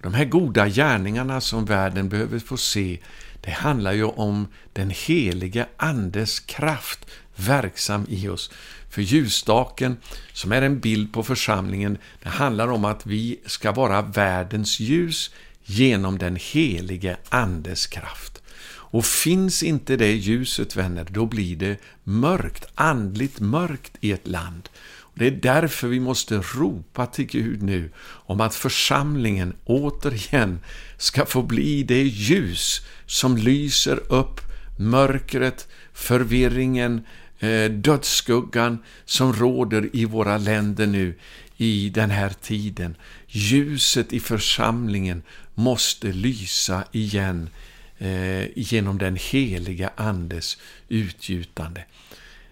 De 0.01 0.13
här 0.13 0.25
goda 0.25 0.67
gärningarna 0.67 1.41
som 1.41 1.65
världen 1.65 2.09
behöver 2.09 2.39
få 2.39 2.57
se, 2.57 2.99
det 3.41 3.51
handlar 3.51 3.93
ju 3.93 4.03
om 4.03 4.47
den 4.73 4.89
helige 4.89 5.65
Andes 5.77 6.39
kraft 6.39 7.05
verksam 7.35 8.05
i 8.09 8.29
oss. 8.29 8.51
För 8.89 9.01
ljusstaken, 9.01 9.97
som 10.33 10.51
är 10.51 10.61
en 10.61 10.79
bild 10.79 11.13
på 11.13 11.23
församlingen, 11.23 11.97
det 12.23 12.29
handlar 12.29 12.67
om 12.67 12.85
att 12.85 13.05
vi 13.05 13.39
ska 13.45 13.71
vara 13.71 14.01
världens 14.01 14.79
ljus 14.79 15.31
genom 15.63 16.17
den 16.17 16.35
helige 16.35 17.17
Andes 17.29 17.87
kraft. 17.87 18.41
Och 18.89 19.05
finns 19.05 19.63
inte 19.63 19.95
det 19.95 20.11
ljuset, 20.11 20.75
vänner, 20.75 21.07
då 21.09 21.25
blir 21.25 21.55
det 21.55 21.77
mörkt, 22.03 22.65
andligt 22.75 23.39
mörkt 23.39 23.91
i 23.99 24.11
ett 24.11 24.27
land. 24.27 24.69
Och 24.99 25.19
det 25.19 25.27
är 25.27 25.31
därför 25.31 25.87
vi 25.87 25.99
måste 25.99 26.35
ropa 26.37 27.05
till 27.05 27.25
Gud 27.25 27.63
nu 27.63 27.91
om 27.99 28.41
att 28.41 28.55
församlingen 28.55 29.55
återigen 29.65 30.59
ska 30.97 31.25
få 31.25 31.41
bli 31.41 31.83
det 31.83 32.03
ljus 32.03 32.81
som 33.05 33.37
lyser 33.37 34.13
upp 34.13 34.41
mörkret, 34.79 35.67
förvirringen, 35.93 37.05
eh, 37.39 37.71
dödsskuggan 37.71 38.77
som 39.05 39.33
råder 39.33 39.89
i 39.93 40.05
våra 40.05 40.37
länder 40.37 40.87
nu 40.87 41.15
i 41.57 41.89
den 41.89 42.09
här 42.09 42.29
tiden. 42.41 42.95
Ljuset 43.27 44.13
i 44.13 44.19
församlingen 44.19 45.23
måste 45.53 46.11
lysa 46.11 46.83
igen 46.91 47.49
eh, 47.97 48.57
genom 48.57 48.97
den 48.97 49.15
heliga 49.15 49.91
Andes 49.95 50.57
utgjutande. 50.89 51.83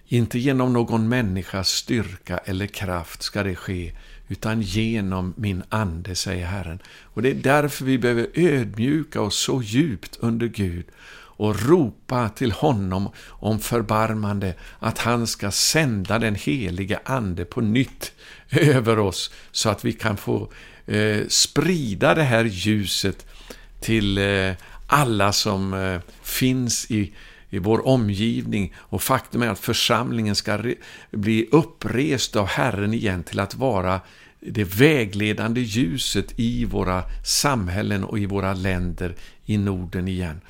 Inte 0.08 0.40
genom 0.40 0.74
någon 0.74 1.10
människas 1.10 1.70
styrka 1.70 2.38
eller 2.38 2.68
kraft 2.68 3.24
ska 3.24 3.44
det 3.44 3.56
ske, 3.56 3.92
utan 4.28 4.62
genom 4.62 5.34
min 5.38 5.64
ande, 5.70 6.16
säger 6.16 6.46
Herren. 6.46 6.80
Och 7.04 7.22
det 7.22 7.30
är 7.30 7.34
därför 7.34 7.86
vi 7.86 7.98
behöver 7.98 8.28
ödmjuka 8.34 9.22
oss 9.22 9.38
så 9.38 9.62
djupt 9.62 10.18
under 10.20 10.48
Gud 10.48 10.86
och 11.38 11.62
ropa 11.68 12.30
till 12.30 12.52
honom 12.52 13.10
om 13.28 13.60
förbarmande, 13.60 14.54
att 14.80 14.98
han 14.98 15.28
ska 15.28 15.52
sända 15.52 16.20
den 16.20 16.36
heliga 16.36 17.00
Ande 17.06 17.46
på 17.46 17.62
nytt 17.62 18.12
över 18.52 19.00
oss, 19.00 19.32
så 19.52 19.70
att 19.70 19.86
vi 19.86 19.94
kan 19.94 20.18
få 20.18 20.52
eh, 20.86 21.28
sprida 21.28 22.16
det 22.16 22.24
här 22.24 22.46
ljuset 22.46 23.26
till 23.80 24.18
eh, 24.18 24.52
alla 24.88 25.34
som 25.34 25.74
eh, 25.74 26.02
finns 26.24 26.92
i, 26.92 27.14
i 27.50 27.60
vår 27.60 27.88
omgivning 27.88 28.74
och 28.78 29.02
faktum 29.02 29.42
är 29.42 29.48
att 29.48 29.60
församlingen 29.60 30.36
ska 30.36 30.74
bli 31.12 31.48
upprest 31.52 32.36
av 32.36 32.48
Herren 32.48 32.94
igen 32.94 33.24
till 33.24 33.40
att 33.40 33.56
vara 33.56 34.02
det 34.40 34.64
vägledande 34.64 35.62
ljuset 35.62 36.34
i 36.36 36.66
våra 36.66 37.04
samhällen 37.24 38.04
och 38.04 38.20
i 38.20 38.26
våra 38.26 38.54
länder 38.54 39.16
i 39.46 39.58
Norden 39.58 40.08
igen. 40.08 40.42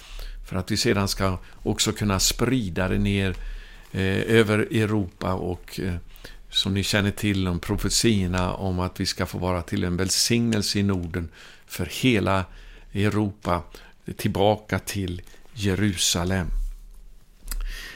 För 0.46 0.56
att 0.56 0.72
vi 0.72 0.78
sedan 0.78 1.08
ska 1.08 1.38
också 1.64 1.92
kunna 1.92 2.20
sprida 2.20 2.88
det 2.88 2.98
ner 2.98 3.36
eh, 3.92 4.36
över 4.36 4.60
Europa 4.60 5.34
och 5.34 5.80
eh, 5.80 5.96
som 6.50 6.74
ni 6.74 6.84
känner 6.84 7.12
till 7.12 7.48
om 7.48 7.60
profetierna 7.60 8.54
om 8.54 8.80
att 8.80 9.00
vi 9.00 9.06
ska 9.06 9.26
få 9.26 9.38
vara 9.38 9.62
till 9.62 9.84
en 9.84 9.98
välsignelse 9.98 10.80
i 10.80 10.84
Norden 10.84 11.30
för 11.66 11.86
hela 12.02 12.46
Europa 12.94 13.64
tillbaka 14.18 14.80
till 14.80 15.22
Jerusalem. 15.54 16.48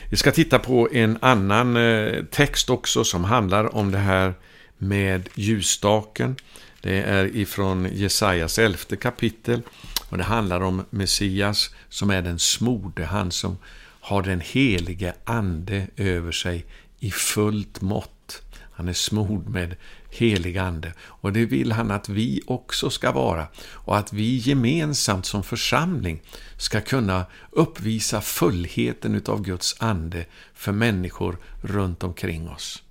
Vi 0.10 0.18
ska 0.18 0.32
titta 0.32 0.60
på 0.60 0.90
en 0.92 1.18
annan 1.22 1.78
eh, 1.78 2.24
text 2.32 2.70
också 2.70 3.04
som 3.04 3.24
handlar 3.24 3.76
om 3.76 3.92
det 3.92 3.98
här 3.98 4.34
med 4.78 5.30
ljusstaken. 5.36 6.36
Det 6.82 7.02
är 7.02 7.36
ifrån 7.36 7.88
Jesajas 7.94 8.60
elfte 8.60 8.96
kapitel 8.96 9.62
och 10.10 10.18
det 10.18 10.24
handlar 10.24 10.62
om 10.62 10.86
Messias 10.90 11.70
som 11.90 12.10
är 12.10 12.22
den 12.22 12.40
smorde, 12.40 13.06
han 13.06 13.32
som 13.32 13.58
har 14.02 14.22
den 14.22 14.42
helige 14.42 15.14
ande 15.24 15.88
över 15.98 16.32
sig 16.32 16.66
i 17.00 17.12
fullt 17.12 17.82
mått. 17.82 18.42
Han 18.72 18.88
är 18.88 18.94
smord 18.94 19.50
med 19.50 19.76
helig 20.10 20.58
Ande. 20.58 20.94
Och 21.02 21.34
det 21.34 21.46
vill 21.46 21.72
han 21.72 21.92
att 21.92 22.10
vi 22.10 22.42
också 22.48 22.90
ska 22.90 23.12
vara. 23.12 23.48
Och 23.72 23.98
att 23.98 24.14
vi 24.14 24.38
gemensamt 24.38 25.26
som 25.26 25.44
församling 25.44 26.22
ska 26.58 26.82
kunna 26.82 27.26
uppvisa 27.52 28.22
fullheten 28.22 29.16
utav 29.16 29.42
Guds 29.42 29.76
Ande 29.80 30.26
för 30.54 30.72
människor 30.72 31.38
runt 31.62 32.04
omkring 32.04 32.50
oss. 32.50 32.84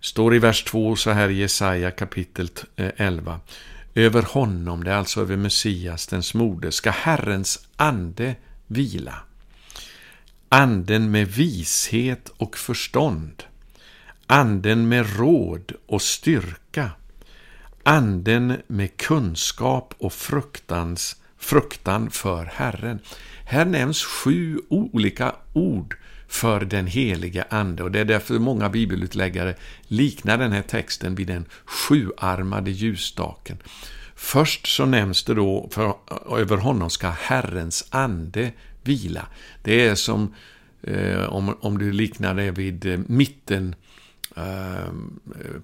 Det 0.00 0.06
står 0.06 0.34
i 0.34 0.38
vers 0.38 0.64
2 0.64 0.96
så 0.96 1.10
här 1.10 1.28
i 1.28 1.34
Jesaja 1.34 1.90
kapitel 1.90 2.48
11. 2.76 3.32
Eh, 3.32 3.38
över 3.96 4.22
honom, 4.22 4.84
det 4.84 4.90
är 4.90 4.96
alltså 4.96 5.20
över 5.20 5.36
Messias, 5.36 6.06
den 6.06 6.22
smorde, 6.22 6.72
ska 6.72 6.90
Herrens 6.90 7.66
ande 7.76 8.36
vila. 8.66 9.14
Anden 10.48 11.10
med 11.10 11.28
vishet 11.28 12.28
och 12.36 12.56
förstånd. 12.56 13.42
Anden 14.26 14.88
med 14.88 15.16
råd 15.18 15.72
och 15.86 16.02
styrka. 16.02 16.90
Anden 17.82 18.56
med 18.66 18.96
kunskap 18.96 19.94
och 19.98 20.12
fruktans, 20.12 21.16
fruktan 21.38 22.10
för 22.10 22.44
Herren. 22.44 22.98
Här 23.44 23.64
nämns 23.64 24.04
sju 24.04 24.58
olika 24.68 25.34
ord 25.52 25.96
för 26.28 26.60
den 26.60 26.86
helige 26.86 27.44
Ande. 27.50 27.82
Och 27.82 27.90
det 27.90 28.00
är 28.00 28.04
därför 28.04 28.38
många 28.38 28.68
bibelutläggare 28.68 29.54
liknar 29.82 30.38
den 30.38 30.52
här 30.52 30.62
texten 30.62 31.14
vid 31.14 31.26
den 31.26 31.44
sjuarmade 31.64 32.70
ljusstaken. 32.70 33.58
Först 34.14 34.66
så 34.66 34.86
nämns 34.86 35.24
det 35.24 35.34
då, 35.34 35.68
för 35.72 35.94
över 36.38 36.56
honom 36.56 36.90
ska 36.90 37.08
Herrens 37.10 37.86
ande 37.90 38.52
vila. 38.82 39.26
Det 39.62 39.86
är 39.86 39.94
som 39.94 40.34
eh, 40.82 41.22
om, 41.22 41.56
om 41.60 41.78
du 41.78 41.92
liknar 41.92 42.34
det 42.34 42.50
vid 42.50 42.86
eh, 42.86 42.98
mitten 43.06 43.74
eh, 44.36 44.92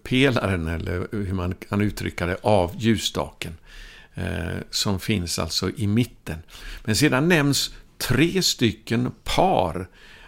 pelaren, 0.03 0.67
eller 0.69 1.09
hur 1.13 1.33
man 1.33 1.55
kan 1.69 1.81
uttrycka 1.81 2.27
det, 2.27 2.37
av 2.43 2.73
ljusstaken. 2.79 3.57
Eh, 4.15 4.59
som 4.71 5.01
finns 5.01 5.39
alltså 5.39 5.71
i 5.71 5.87
mitten. 5.87 6.39
Men 6.85 6.97
sedan 6.97 7.29
nämns 7.29 7.75
tre 7.99 8.43
stycken 8.43 9.11
par 9.25 9.77
Eh, 9.77 9.87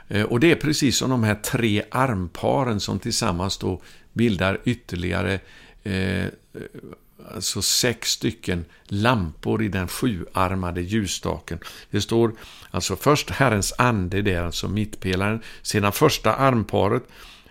Eh, 0.09 0.23
och 0.23 0.41
det 0.41 0.51
är 0.51 0.57
precis 0.57 0.97
som 0.97 1.11
de 1.11 1.25
här 1.25 1.35
tre 1.35 1.83
armparen 1.91 2.81
som 2.81 2.99
tillsammans 2.99 3.59
då 3.59 3.83
bildar 4.13 4.61
ytterligare 4.65 5.41
eh, 5.83 6.27
alltså 7.35 7.63
sex 7.63 8.11
stycken 8.11 8.65
lampor 8.85 9.63
i 9.63 9.69
den 9.69 9.89
sjuarmade 9.89 10.81
ljusstaken. 10.81 11.59
Det 11.91 12.01
står 12.01 12.33
alltså 12.71 12.97
först 12.97 13.31
Herrens 13.31 13.75
ande, 13.79 14.23
det 14.23 14.33
är 14.33 14.43
alltså 14.43 14.69
mittpelaren. 14.69 15.41
Sedan 15.63 15.93
första 15.93 16.35
armparet, 16.35 17.03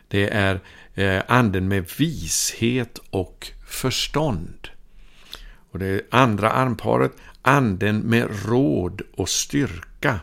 det 0.08 0.30
är 0.30 0.60
eh, 0.94 1.24
anden 1.28 1.68
med 1.68 1.86
vishet 1.98 3.00
och 3.10 3.52
förstånd. 3.68 4.68
Och 5.72 5.80
det 5.80 6.02
andra 6.12 6.52
armparet, 6.52 7.12
anden 7.42 8.00
med 8.00 8.28
råd 8.46 9.02
och 9.16 9.30
styrka. 9.30 10.20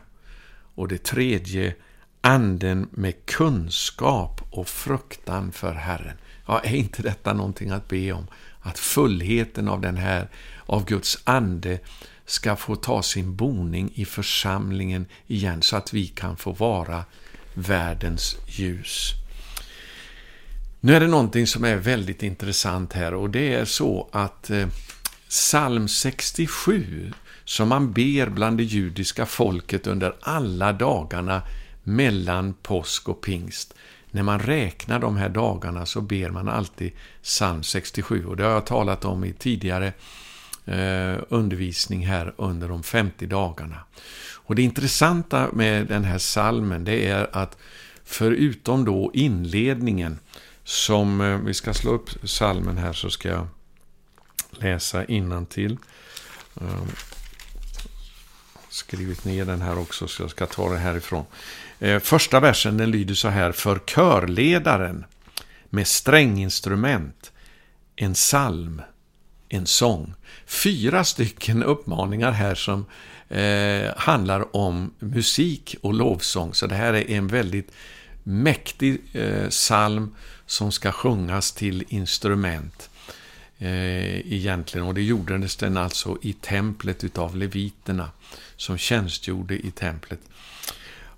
Och 0.75 0.89
det 0.89 1.05
tredje 1.05 1.75
anden 2.21 2.89
med 2.91 3.27
kunskap 3.27 4.41
och 4.51 4.69
fruktan 4.69 5.53
för 5.53 5.73
Herren. 5.73 6.17
Ja, 6.47 6.61
är 6.61 6.75
inte 6.75 7.03
detta 7.03 7.33
någonting 7.33 7.71
att 7.71 7.89
be 7.89 8.13
om? 8.13 8.27
Att 8.61 8.79
fullheten 8.79 9.69
av 9.69 9.81
den 9.81 9.97
här, 9.97 10.29
av 10.67 10.85
Guds 10.85 11.19
ande, 11.25 11.79
ska 12.27 12.57
få 12.57 12.77
ta 12.77 13.03
sin 13.03 13.37
boning 13.37 13.93
i 13.95 14.05
församlingen 14.05 15.07
igen, 15.27 15.63
så 15.63 15.77
att 15.77 15.93
vi 15.93 16.07
kan 16.07 16.37
få 16.37 16.53
vara 16.53 17.05
världens 17.55 18.37
ljus. 18.47 19.13
Nu 20.81 20.95
är 20.95 21.01
det 21.01 21.07
någonting 21.07 21.47
som 21.47 21.65
är 21.65 21.77
väldigt 21.77 22.23
intressant 22.23 22.93
här 22.93 23.15
och 23.15 23.31
det 23.31 23.55
är 23.55 23.65
så 23.65 24.09
att 24.13 24.51
eh, 24.51 24.69
psalm 25.29 25.89
67, 25.89 27.13
som 27.45 27.69
man 27.69 27.93
ber 27.93 28.29
bland 28.29 28.57
det 28.59 28.65
judiska 28.65 29.27
folket 29.27 29.87
under 29.87 30.15
alla 30.21 30.73
dagarna 30.73 31.43
mellan 31.83 32.55
påsk 32.63 33.09
och 33.09 33.21
pingst. 33.21 33.75
När 34.11 34.23
man 34.23 34.39
räknar 34.39 34.99
de 34.99 35.17
här 35.17 35.29
dagarna 35.29 35.87
så 35.87 36.01
ber 36.01 36.31
man 36.31 36.49
alltid 36.49 36.93
psalm 37.23 37.63
67 37.63 38.27
och 38.27 38.37
det 38.37 38.45
har 38.45 38.51
jag 38.51 38.67
talat 38.67 39.05
om 39.05 39.25
i 39.25 39.33
tidigare 39.33 39.93
eh, 40.65 41.17
undervisning 41.29 42.07
här 42.07 42.35
under 42.37 42.69
de 42.69 42.83
50 42.83 43.27
dagarna. 43.27 43.85
Och 44.33 44.55
Det 44.55 44.63
intressanta 44.63 45.49
med 45.53 45.87
den 45.87 46.05
här 46.05 46.19
salmen 46.19 46.85
det 46.85 47.09
är 47.09 47.37
att 47.37 47.59
förutom 48.05 48.85
då 48.85 49.11
inledningen 49.15 50.19
som 50.65 51.21
eh, 51.21 51.39
vi 51.39 51.55
ska 51.55 51.75
slå 51.75 51.93
upp 51.93 52.11
salmen 52.25 52.79
här 52.79 52.93
så 52.93 53.11
ska 53.11 53.29
jag 53.29 53.47
läsa 54.51 55.05
innantill. 55.05 55.79
Eh, 56.61 56.85
skrivit 58.69 59.25
ner 59.25 59.45
den 59.45 59.63
här 59.63 59.79
också 59.79 60.09
så 60.09 60.23
jag 60.23 60.31
ska 60.31 60.47
ta 60.47 60.73
det 60.73 60.79
härifrån. 60.79 61.25
Eh, 61.81 61.99
första 61.99 62.41
versen 62.41 62.77
den 62.77 62.91
lyder 62.91 63.15
så 63.15 63.29
här. 63.29 63.53
För 63.53 63.79
körledaren 63.79 65.05
med 65.71 65.87
stränginstrument, 65.87 67.33
en 67.97 68.15
psalm, 68.15 68.83
en 69.49 69.67
sång. 69.67 70.15
Fyra 70.47 71.05
stycken 71.05 71.63
uppmaningar 71.63 72.33
här 72.33 72.55
som 72.55 72.87
eh, 73.29 73.97
handlar 73.97 74.57
om 74.57 74.95
musik 74.99 75.77
och 75.83 75.95
lovsång. 75.95 76.55
Så 76.55 76.67
det 76.67 76.75
här 76.75 76.93
är 76.93 77.11
en 77.11 77.29
väldigt 77.29 77.73
mäktig 78.23 79.01
eh, 79.13 79.49
psalm 79.49 80.15
som 80.47 80.73
ska 80.73 80.93
sjungas 80.93 81.53
till 81.53 81.85
instrument. 81.89 82.91
Eh, 83.59 84.33
egentligen, 84.33 84.87
och 84.87 84.95
det 84.95 85.03
gjordes 85.03 85.57
den 85.57 85.77
alltså 85.77 86.19
i 86.23 86.33
templet 86.33 87.05
utav 87.05 87.37
leviterna 87.37 88.11
som 88.57 88.79
tjänstgjorde 88.79 89.67
i 89.67 89.71
templet. 89.71 90.21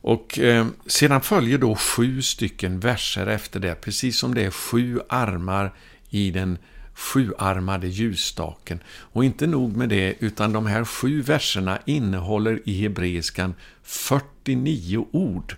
Och 0.02 0.38
eh, 0.38 0.66
sedan 0.86 1.20
följer 1.20 1.58
då 1.58 1.76
sju 1.76 2.22
stycken 2.22 2.80
verser 2.80 3.26
efter 3.26 3.60
det, 3.60 3.74
precis 3.74 4.18
som 4.18 4.34
det 4.34 4.44
är 4.44 4.50
sju 4.50 5.00
armar 5.08 5.72
i 6.10 6.30
den 6.30 6.58
sjuarmade 6.94 7.88
ljusstaken. 7.88 8.82
Och 8.88 9.24
inte 9.24 9.46
nog 9.46 9.76
med 9.76 9.88
det, 9.88 10.14
utan 10.18 10.52
de 10.52 10.66
här 10.66 10.84
sju 10.84 11.22
verserna 11.22 11.78
innehåller 11.84 12.60
i 12.64 12.82
hebreiskan 12.82 13.54
49 13.82 15.06
ord. 15.12 15.56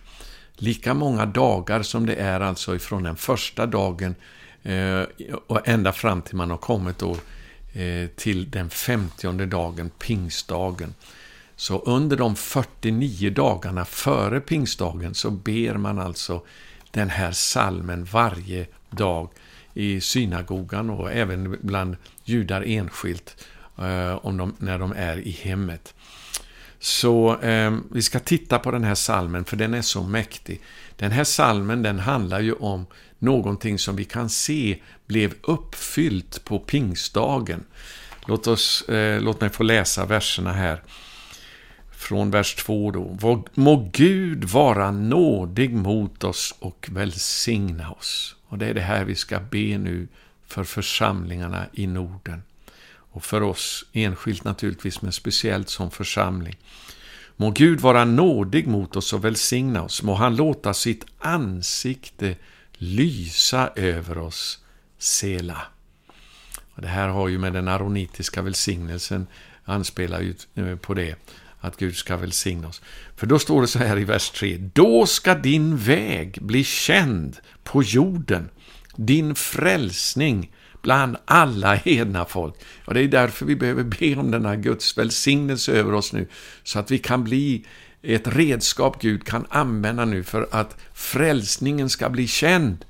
Lika 0.57 0.95
många 0.95 1.27
dagar 1.27 1.83
som 1.83 2.07
det 2.07 2.15
är 2.15 2.41
alltså 2.41 2.77
ifrån 2.77 3.03
den 3.03 3.17
första 3.17 3.67
dagen 3.67 4.15
eh, 4.63 5.03
och 5.47 5.69
ända 5.69 5.93
fram 5.93 6.23
till 6.23 6.37
man 6.37 6.51
har 6.51 6.57
kommit 6.57 6.99
då 6.99 7.17
eh, 7.73 8.09
till 8.17 8.51
den 8.51 8.71
femtionde 8.71 9.47
dagen, 9.47 9.91
pingstdagen. 9.99 10.95
Så 11.57 11.79
under 11.79 12.17
de 12.17 12.37
49 12.37 13.31
dagarna 13.31 13.85
före 13.85 14.41
pingstdagen 14.41 15.15
så 15.15 15.31
ber 15.31 15.75
man 15.75 15.99
alltså 15.99 16.43
den 16.91 17.11
här 17.11 17.33
salmen 17.33 18.05
varje 18.05 18.67
dag 18.91 19.29
i 19.75 20.01
synagogan 20.01 20.91
och 20.91 21.13
även 21.13 21.59
bland 21.61 21.97
judar 22.25 22.63
enskilt 22.67 23.45
eh, 23.79 24.27
om 24.27 24.37
de, 24.37 24.55
när 24.59 24.79
de 24.79 24.93
är 24.97 25.17
i 25.17 25.31
hemmet. 25.31 25.95
Så 26.79 27.41
eh, 27.41 27.77
vi 27.91 28.03
ska 28.03 28.19
titta 28.19 28.59
på 28.59 28.71
den 28.71 28.85
här 28.85 28.95
salmen 28.95 29.45
för 29.45 29.57
den 29.57 29.75
är 29.75 29.83
så 29.83 30.03
mäktig. 30.03 30.61
Den 30.97 31.11
här 31.11 31.25
salmen 31.25 31.83
den 31.83 31.99
handlar 31.99 32.41
ju 32.41 32.53
om 32.53 32.87
någonting 33.19 33.79
som 33.79 33.97
vi 33.97 34.05
kan 34.05 34.29
se 34.31 34.79
blev 35.07 35.35
uppfyllt 35.43 36.45
på 36.45 36.59
pingstdagen. 36.59 37.65
Låt, 38.27 38.47
oss, 38.47 38.89
eh, 38.89 39.21
låt 39.21 39.41
mig 39.41 39.51
få 39.51 39.63
läsa 39.63 40.05
verserna 40.05 40.53
här 40.53 40.83
från 42.05 42.31
vers 42.31 42.55
2 42.55 42.91
då. 42.91 43.45
Må 43.55 43.91
Gud 43.93 44.45
vara 44.45 44.91
nådig 44.91 45.75
mot 45.75 46.25
oss 46.25 46.55
och 46.59 46.89
välsigna 46.93 47.91
oss. 47.91 48.37
Och 48.47 48.59
det 48.59 48.67
är 48.67 48.75
det 48.75 48.81
här 48.81 49.05
vi 49.05 49.15
ska 49.15 49.41
be 49.41 49.79
nu 49.79 50.09
för 50.47 50.65
församlingarna 50.65 51.67
i 51.73 51.87
Norden. 51.87 52.43
Och 52.87 53.25
för 53.25 53.43
oss 53.43 53.85
enskilt 53.93 54.45
naturligtvis, 54.45 55.03
men 55.03 55.13
speciellt 55.13 55.69
som 55.69 55.91
församling. 55.91 56.57
Må 57.37 57.51
Gud 57.51 57.81
vara 57.81 58.05
nådig 58.05 58.67
mot 58.67 58.97
oss 58.97 59.13
och 59.13 59.25
välsigna 59.25 59.83
oss. 59.83 60.03
Må 60.03 60.15
han 60.15 60.37
låta 60.37 60.75
sitt 60.75 61.05
ansikte 61.19 62.37
lysa 62.73 63.71
över 63.77 64.19
oss. 64.19 64.59
Sela. 64.99 65.63
Och 66.75 66.83
det 66.83 66.89
här 66.89 67.09
har 67.09 67.29
ju 67.29 67.39
med 67.39 67.53
den 67.53 67.69
aronitiska 67.69 68.43
välsignelsen 68.43 69.27
anspelar 69.65 70.21
ju 70.21 70.35
eh, 70.55 70.77
på 70.77 70.95
det 70.95 71.17
att 71.65 71.77
Gud 71.77 71.97
ska 71.97 72.17
välsigna 72.17 72.69
oss. 72.69 72.83
För 73.17 73.27
då 73.27 73.39
står 73.39 73.61
det 73.61 73.67
så 73.67 73.79
här 73.79 73.99
i 73.99 74.05
vers 74.05 74.31
3. 74.31 74.57
Då 74.75 75.07
ska 75.07 75.35
din 75.35 75.77
väg 75.77 76.39
bli 76.43 76.65
känd 76.65 77.37
på 77.65 77.83
jorden, 77.83 78.49
din 78.97 79.35
frälsning 79.35 80.51
bland 80.83 81.17
alla 81.25 81.75
hedna 81.75 82.25
folk. 82.25 82.55
Och 82.85 82.95
det 82.95 83.01
är 83.01 83.09
därför 83.09 83.47
vi 83.47 83.57
behöver 83.57 83.83
be 83.83 84.17
om 84.17 84.31
denna 84.31 84.57
Guds 84.57 84.99
välsignelse 84.99 85.73
över 85.73 85.95
oss 85.95 86.13
nu, 86.13 86.29
så 86.63 86.79
att 86.79 86.91
vi 86.91 86.99
kan 86.99 87.25
bli 87.25 87.67
ett 88.03 88.29
redskap 88.29 89.01
Gud 89.01 89.27
kan 89.27 89.47
använda 89.51 90.05
nu 90.05 90.23
för 90.23 90.49
att 90.51 90.77
frälsningen 90.95 91.91
ska 91.91 92.09
bli 92.09 92.27
känd 92.27 92.85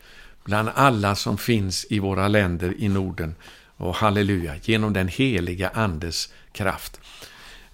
bland 0.44 0.68
alla 0.74 1.14
som 1.14 1.38
finns 1.38 1.86
i 1.90 1.98
våra 1.98 2.28
länder 2.28 2.74
i 2.78 2.88
Norden. 2.88 3.34
Och 3.76 3.94
halleluja, 3.94 4.54
genom 4.62 4.92
den 4.92 5.08
heliga 5.08 5.68
Andes 5.68 6.32
kraft. 6.52 7.00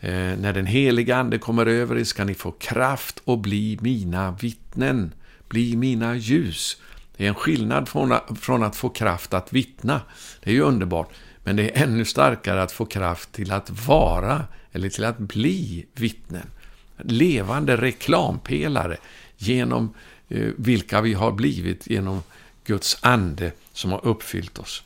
Eh, 0.00 0.38
när 0.38 0.52
den 0.52 0.66
heliga 0.66 1.16
Ande 1.16 1.38
kommer 1.38 1.66
över 1.66 1.98
er 1.98 2.04
ska 2.04 2.24
ni 2.24 2.34
få 2.34 2.50
kraft 2.50 3.22
och 3.24 3.38
bli 3.38 3.78
mina 3.80 4.30
vittnen. 4.30 5.14
Bli 5.48 5.76
mina 5.76 6.16
ljus. 6.16 6.76
Det 7.16 7.24
är 7.24 7.28
en 7.28 7.34
skillnad 7.34 7.88
från, 7.88 8.14
från 8.40 8.62
att 8.62 8.76
få 8.76 8.88
kraft 8.88 9.34
att 9.34 9.52
vittna. 9.52 10.00
Det 10.40 10.50
är 10.50 10.54
ju 10.54 10.60
underbart. 10.60 11.10
Men 11.44 11.56
det 11.56 11.78
är 11.78 11.82
ännu 11.82 12.04
starkare 12.04 12.62
att 12.62 12.72
få 12.72 12.86
kraft 12.86 13.32
till 13.32 13.52
att 13.52 13.86
vara, 13.86 14.44
eller 14.72 14.88
till 14.88 15.04
att 15.04 15.18
bli 15.18 15.86
vittnen. 15.94 16.46
Levande 16.96 17.76
reklampelare 17.76 18.96
genom 19.36 19.94
eh, 20.28 20.48
vilka 20.56 21.00
vi 21.00 21.14
har 21.14 21.32
blivit 21.32 21.86
genom 21.86 22.22
Guds 22.64 22.98
ande 23.00 23.52
som 23.72 23.92
har 23.92 24.06
uppfyllt 24.06 24.58
oss. 24.58 24.82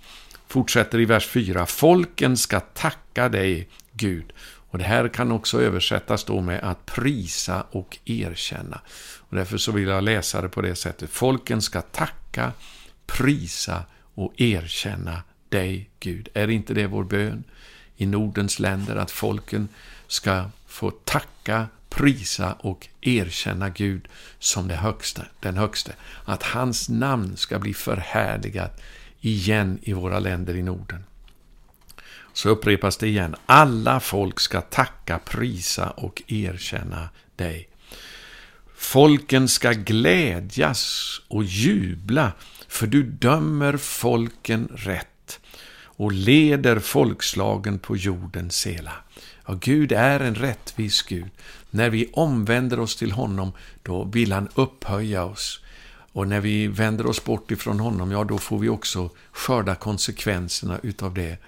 Fortsätter 0.48 1.00
i 1.00 1.04
vers 1.04 1.26
4. 1.26 1.66
Folken 1.66 2.36
ska 2.36 2.60
tacka 2.60 3.28
dig, 3.28 3.68
Gud. 3.92 4.32
Och 4.74 4.78
Det 4.78 4.84
här 4.84 5.08
kan 5.08 5.32
också 5.32 5.62
översättas 5.62 6.24
då 6.24 6.40
med 6.40 6.60
att 6.62 6.86
prisa 6.86 7.66
och 7.70 7.98
erkänna. 8.04 8.80
Och 9.18 9.36
Därför 9.36 9.58
så 9.58 9.72
vill 9.72 9.88
jag 9.88 10.04
läsa 10.04 10.42
det 10.42 10.48
på 10.48 10.62
det 10.62 10.74
sättet. 10.74 11.10
Folken 11.10 11.62
ska 11.62 11.82
tacka, 11.82 12.52
prisa 13.06 13.82
och 14.14 14.40
erkänna 14.40 15.22
dig, 15.48 15.90
Gud. 16.00 16.28
Är 16.34 16.50
inte 16.50 16.74
det 16.74 16.86
vår 16.86 17.04
bön 17.04 17.44
i 17.96 18.06
Nordens 18.06 18.58
länder, 18.58 18.96
att 18.96 19.10
folken 19.10 19.68
ska 20.06 20.44
få 20.66 20.90
tacka, 20.90 21.66
prisa 21.88 22.52
och 22.52 22.88
erkänna 23.00 23.68
Gud 23.68 24.08
som 24.38 24.68
det 24.68 24.76
högsta, 24.76 25.22
den 25.40 25.56
högste. 25.56 25.92
Att 26.24 26.42
hans 26.42 26.88
namn 26.88 27.36
ska 27.36 27.58
bli 27.58 27.74
förhärligat 27.74 28.80
igen 29.20 29.78
i 29.82 29.92
våra 29.92 30.18
länder 30.18 30.54
i 30.54 30.62
Norden. 30.62 31.04
Så 32.34 32.48
upprepas 32.48 32.96
det 32.96 33.08
igen. 33.08 33.36
Alla 33.46 34.00
folk 34.00 34.40
ska 34.40 34.60
tacka, 34.60 35.18
prisa 35.18 35.90
och 35.90 36.22
erkänna 36.26 37.08
dig. 37.36 37.68
Folken 38.76 39.48
ska 39.48 39.72
glädjas 39.72 41.20
och 41.28 41.44
jubla, 41.44 42.32
för 42.68 42.86
du 42.86 43.02
dömer 43.02 43.76
folken 43.76 44.68
rätt 44.74 45.40
och 45.96 46.12
leder 46.12 46.78
folkslagen 46.78 47.78
på 47.78 47.96
jorden 47.96 48.50
sela. 48.50 48.92
Ja, 49.46 49.58
Gud 49.60 49.92
är 49.92 50.20
en 50.20 50.34
rättvis 50.34 51.02
Gud. 51.02 51.30
När 51.70 51.90
vi 51.90 52.10
omvänder 52.12 52.80
oss 52.80 52.96
till 52.96 53.12
honom, 53.12 53.52
då 53.82 54.04
vill 54.04 54.32
han 54.32 54.48
upphöja 54.54 55.24
oss. 55.24 55.60
Och 56.12 56.28
när 56.28 56.40
vi 56.40 56.66
vänder 56.66 57.06
oss 57.06 57.24
bort 57.24 57.50
ifrån 57.50 57.80
honom, 57.80 58.10
ja, 58.10 58.24
då 58.24 58.38
får 58.38 58.58
vi 58.58 58.68
också 58.68 59.10
skörda 59.32 59.74
konsekvenserna 59.74 60.78
utav 60.82 61.14
det. 61.14 61.38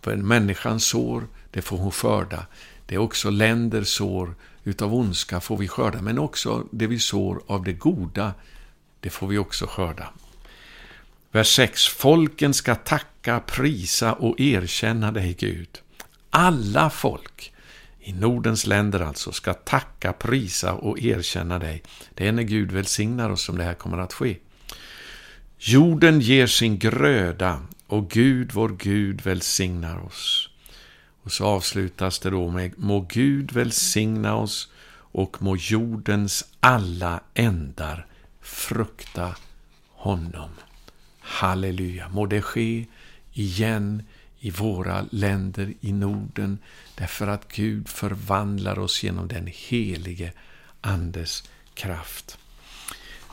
För 0.00 0.12
en 0.12 0.26
människans 0.26 0.84
sår, 0.84 1.26
det 1.50 1.62
får 1.62 1.78
hon 1.78 1.92
skörda. 1.92 2.46
Det 2.86 2.94
är 2.94 2.98
också 2.98 3.30
länder 3.30 3.84
sår 3.84 4.34
utav 4.64 4.94
ondska 4.94 5.40
får 5.40 5.56
vi 5.56 5.68
skörda, 5.68 6.02
men 6.02 6.18
också 6.18 6.66
det 6.70 6.86
vi 6.86 6.98
sår 6.98 7.42
av 7.46 7.64
det 7.64 7.72
goda, 7.72 8.34
det 9.00 9.10
får 9.10 9.26
vi 9.26 9.38
också 9.38 9.66
skörda. 9.66 10.10
Vers 11.32 11.54
6. 11.56 11.86
Folken 11.86 12.54
ska 12.54 12.74
tacka, 12.74 13.40
prisa 13.40 14.12
och 14.12 14.40
erkänna 14.40 15.12
dig, 15.12 15.36
Gud. 15.38 15.68
Alla 16.30 16.90
folk 16.90 17.52
i 18.00 18.12
Nordens 18.12 18.66
länder 18.66 19.00
alltså 19.00 19.32
ska 19.32 19.54
tacka, 19.54 20.12
prisa 20.12 20.74
och 20.74 20.98
erkänna 20.98 21.58
dig. 21.58 21.82
Det 22.14 22.28
är 22.28 22.32
när 22.32 22.42
Gud 22.42 22.72
välsignar 22.72 23.30
oss 23.30 23.42
som 23.42 23.58
det 23.58 23.64
här 23.64 23.74
kommer 23.74 23.98
att 23.98 24.12
ske. 24.12 24.36
Jorden 25.58 26.20
ger 26.20 26.46
sin 26.46 26.78
gröda 26.78 27.62
och 27.88 28.10
Gud, 28.10 28.52
vår 28.52 28.68
Gud, 28.68 29.20
välsignar 29.20 29.98
oss. 29.98 30.48
Och 31.22 31.32
så 31.32 31.44
avslutas 31.46 32.18
det 32.18 32.30
då 32.30 32.50
med 32.50 32.78
Må 32.78 33.00
Gud 33.00 33.52
välsigna 33.52 34.36
oss 34.36 34.68
och 34.92 35.42
må 35.42 35.56
jordens 35.56 36.44
alla 36.60 37.20
ändar 37.34 38.06
frukta 38.40 39.36
honom. 39.88 40.50
Halleluja, 41.20 42.08
må 42.08 42.26
det 42.26 42.42
ske 42.42 42.86
igen 43.32 44.02
i 44.40 44.50
våra 44.50 45.06
länder 45.10 45.74
i 45.80 45.92
Norden, 45.92 46.58
därför 46.94 47.26
att 47.26 47.52
Gud 47.52 47.88
förvandlar 47.88 48.78
oss 48.78 49.02
genom 49.02 49.28
den 49.28 49.46
helige 49.46 50.32
Andes 50.80 51.42
kraft. 51.74 52.37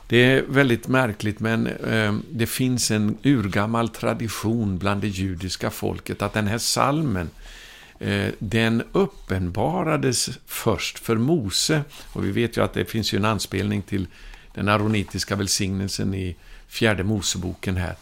Det 0.07 0.17
är 0.17 0.43
väldigt 0.47 0.87
märkligt, 0.87 1.39
men 1.39 1.67
eh, 1.67 2.15
det 2.31 2.45
finns 2.45 2.91
en 2.91 3.17
urgammal 3.23 3.89
tradition 3.89 4.77
bland 4.77 5.01
det 5.01 5.07
judiska 5.07 5.69
folket 5.69 6.21
att 6.21 6.33
den 6.33 6.47
här 6.47 6.57
salmen 6.57 7.29
eh, 7.99 8.27
den 8.39 8.83
uppenbarades 8.91 10.29
först 10.45 10.99
för 10.99 11.15
Mose. 11.15 11.83
Och 12.13 12.25
vi 12.25 12.31
vet 12.31 12.57
ju 12.57 12.63
att 12.63 12.73
det 12.73 12.85
finns 12.85 13.13
ju 13.13 13.17
en 13.17 13.25
anspelning 13.25 13.81
till 13.81 14.07
den 14.53 14.69
aronitiska 14.69 15.35
välsignelsen 15.35 16.13
i 16.13 16.35
fjärde 16.67 17.03
Moseboken 17.03 17.77
här. 17.77 17.95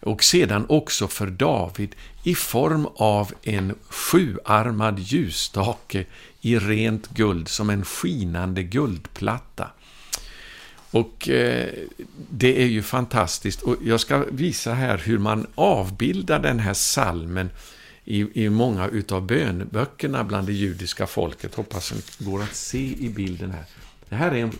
Och 0.00 0.24
sedan 0.24 0.66
också 0.68 1.08
för 1.08 1.26
David 1.26 1.94
i 2.22 2.34
form 2.34 2.88
av 2.96 3.32
en 3.42 3.74
sjuarmad 3.88 4.98
ljusstake 4.98 6.04
i 6.40 6.58
rent 6.58 7.08
guld, 7.08 7.48
som 7.48 7.70
en 7.70 7.84
skinande 7.84 8.62
guldplatta. 8.62 9.70
Och 10.96 11.28
eh, 11.28 11.68
det 12.30 12.62
är 12.62 12.66
ju 12.66 12.82
fantastiskt. 12.82 13.62
Och 13.62 13.76
jag 13.84 14.00
ska 14.00 14.24
visa 14.30 14.74
här 14.74 14.98
hur 14.98 15.18
man 15.18 15.46
avbildar 15.54 16.38
den 16.38 16.58
här 16.58 16.74
salmen 16.74 17.50
i, 18.04 18.44
i 18.44 18.48
många 18.50 18.88
utav 18.88 19.26
bönböckerna 19.26 20.24
bland 20.24 20.46
det 20.46 20.52
judiska 20.52 21.06
folket. 21.06 21.54
Hoppas 21.54 21.90
det 21.90 22.24
går 22.24 22.42
att 22.42 22.54
se 22.54 22.94
i 22.98 23.08
bilden 23.08 23.50
här. 23.50 23.64
Det 24.08 24.16
här 24.16 24.32
är 24.32 24.42
en, 24.42 24.52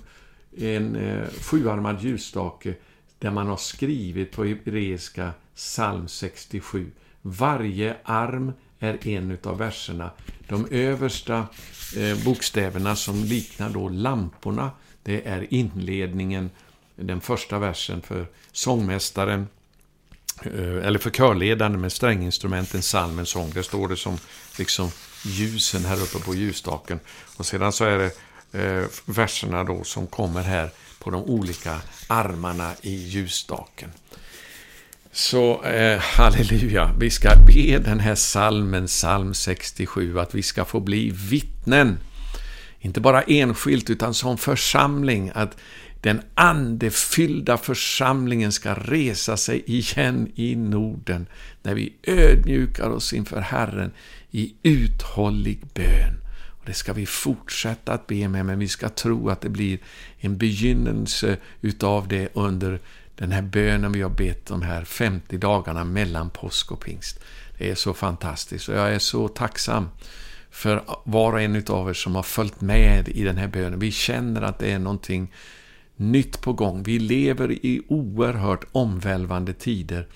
en 0.58 0.96
eh, 0.96 1.26
sjuarmad 1.40 2.02
ljusstake 2.02 2.74
där 3.18 3.30
man 3.30 3.46
har 3.46 3.56
skrivit 3.56 4.32
på 4.32 4.44
hebreiska 4.44 5.30
psalm 5.54 6.08
67. 6.08 6.90
Varje 7.22 7.96
arm 8.04 8.52
är 8.78 9.08
en 9.08 9.30
utav 9.30 9.58
verserna. 9.58 10.10
De 10.48 10.66
översta 10.70 11.46
eh, 11.96 12.24
bokstäverna 12.24 12.96
som 12.96 13.24
liknar 13.24 13.70
då 13.70 13.88
lamporna, 13.88 14.70
det 15.06 15.26
är 15.26 15.46
inledningen, 15.54 16.50
den 16.96 17.20
första 17.20 17.58
versen 17.58 18.02
för 18.02 18.26
sångmästaren, 18.52 19.48
eh, 20.44 20.86
eller 20.86 20.98
för 20.98 21.10
körledaren 21.10 21.80
med 21.80 21.92
stränginstrumenten, 21.92 22.82
salmen 22.82 23.26
sång. 23.26 23.50
Där 23.50 23.62
står 23.62 23.88
det 23.88 23.96
som 23.96 24.18
liksom 24.58 24.90
ljusen 25.24 25.84
här 25.84 26.02
uppe 26.02 26.18
på 26.18 26.34
ljusstaken. 26.34 27.00
Och 27.36 27.46
sedan 27.46 27.72
så 27.72 27.84
är 27.84 27.98
det 27.98 28.10
eh, 28.62 28.86
verserna 29.04 29.64
då 29.64 29.84
som 29.84 30.06
kommer 30.06 30.42
här 30.42 30.70
på 30.98 31.10
de 31.10 31.22
olika 31.22 31.80
armarna 32.06 32.72
i 32.82 32.94
ljusstaken. 32.94 33.90
Så 35.12 35.64
eh, 35.64 35.98
halleluja, 36.00 36.94
vi 36.98 37.10
ska 37.10 37.30
be 37.46 37.78
den 37.78 38.00
här 38.00 38.14
salmen, 38.14 38.86
psalm 38.86 39.34
67, 39.34 40.20
att 40.20 40.34
vi 40.34 40.42
ska 40.42 40.64
få 40.64 40.80
bli 40.80 41.10
vittnen. 41.14 41.98
Inte 42.86 43.00
bara 43.00 43.22
enskilt, 43.22 43.90
utan 43.90 44.14
som 44.14 44.38
församling, 44.38 45.30
att 45.34 45.56
den 46.00 46.20
andefyllda 46.34 47.56
församlingen 47.56 48.52
ska 48.52 48.74
resa 48.74 49.36
sig 49.36 49.62
igen 49.66 50.32
i 50.34 50.56
Norden, 50.56 51.26
när 51.62 51.74
vi 51.74 51.92
ödmjukar 52.02 52.90
oss 52.90 53.12
inför 53.12 53.40
Herren 53.40 53.92
i 54.30 54.54
uthållig 54.62 55.60
bön. 55.74 56.14
Och 56.50 56.64
Det 56.66 56.74
ska 56.74 56.92
vi 56.92 57.06
fortsätta 57.06 57.92
att 57.92 58.06
be 58.06 58.28
med, 58.28 58.46
men 58.46 58.58
vi 58.58 58.68
ska 58.68 58.88
tro 58.88 59.28
att 59.28 59.40
det 59.40 59.48
blir 59.48 59.78
en 60.18 60.38
begynnelse 60.38 61.36
utav 61.60 62.08
det 62.08 62.28
under 62.34 62.80
den 63.16 63.32
här 63.32 63.42
bönen 63.42 63.92
vi 63.92 64.02
har 64.02 64.10
bett 64.10 64.46
de 64.46 64.62
här 64.62 64.84
50 64.84 65.38
dagarna 65.38 65.84
mellan 65.84 66.30
påsk 66.30 66.72
och 66.72 66.80
pingst. 66.80 67.20
Det 67.58 67.70
är 67.70 67.74
så 67.74 67.94
fantastiskt 67.94 68.68
och 68.68 68.74
jag 68.74 68.94
är 68.94 68.98
så 68.98 69.28
tacksam 69.28 69.88
för 70.50 70.82
var 71.04 71.32
och 71.32 71.40
en 71.40 71.64
av 71.68 71.88
er 71.88 71.94
som 71.94 72.14
har 72.14 72.22
följt 72.22 72.60
med 72.60 73.08
i 73.08 73.24
den 73.24 73.36
här 73.36 73.48
bönen. 73.48 73.78
Vi 73.78 73.92
känner 73.92 74.42
att 74.42 74.58
det 74.58 74.72
är 74.72 74.78
någonting 74.78 75.32
nytt 75.96 76.40
på 76.40 76.52
gång. 76.52 76.82
Vi 76.82 76.98
lever 76.98 77.52
i 77.52 77.82
oerhört 77.88 78.64
omvälvande 78.72 79.52
tider 79.52 80.06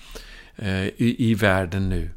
eh, 0.55 0.85
i, 0.85 1.15
i 1.17 1.33
världen 1.33 1.89
nu. 1.89 2.09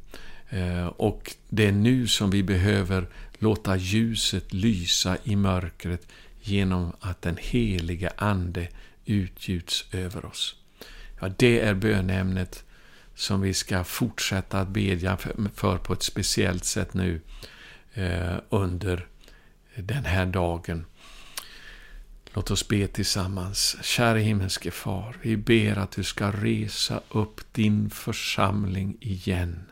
Eh, 0.48 0.86
och 0.86 1.34
det 1.48 1.66
är 1.66 1.72
nu 1.72 2.06
som 2.06 2.30
vi 2.30 2.42
behöver 2.42 3.06
låta 3.38 3.76
ljuset 3.76 4.52
lysa 4.52 5.16
i 5.24 5.36
mörkret 5.36 6.08
genom 6.42 6.92
att 7.00 7.22
den 7.22 7.36
helige 7.40 8.12
Ande 8.16 8.68
utgjuts 9.04 9.84
över 9.92 10.24
oss. 10.24 10.56
Ja, 11.20 11.30
det 11.36 11.60
är 11.60 11.74
bönämnet 11.74 12.64
som 13.14 13.40
vi 13.40 13.54
ska 13.54 13.84
fortsätta 13.84 14.60
att 14.60 14.68
bedja 14.68 15.16
för 15.54 15.78
på 15.78 15.92
ett 15.92 16.02
speciellt 16.02 16.64
sätt 16.64 16.94
nu 16.94 17.20
Eh, 17.96 18.36
under 18.48 19.06
den 19.76 20.04
här 20.04 20.26
dagen. 20.26 20.84
Låt 22.32 22.50
oss 22.50 22.68
be 22.68 22.86
tillsammans. 22.86 23.76
Kära 23.82 24.18
himmelske 24.18 24.70
far, 24.70 25.16
vi 25.22 25.36
ber 25.36 25.78
att 25.78 25.90
du 25.90 26.04
ska 26.04 26.30
resa 26.30 27.00
upp 27.10 27.40
din 27.52 27.90
församling 27.90 28.96
igen. 29.00 29.62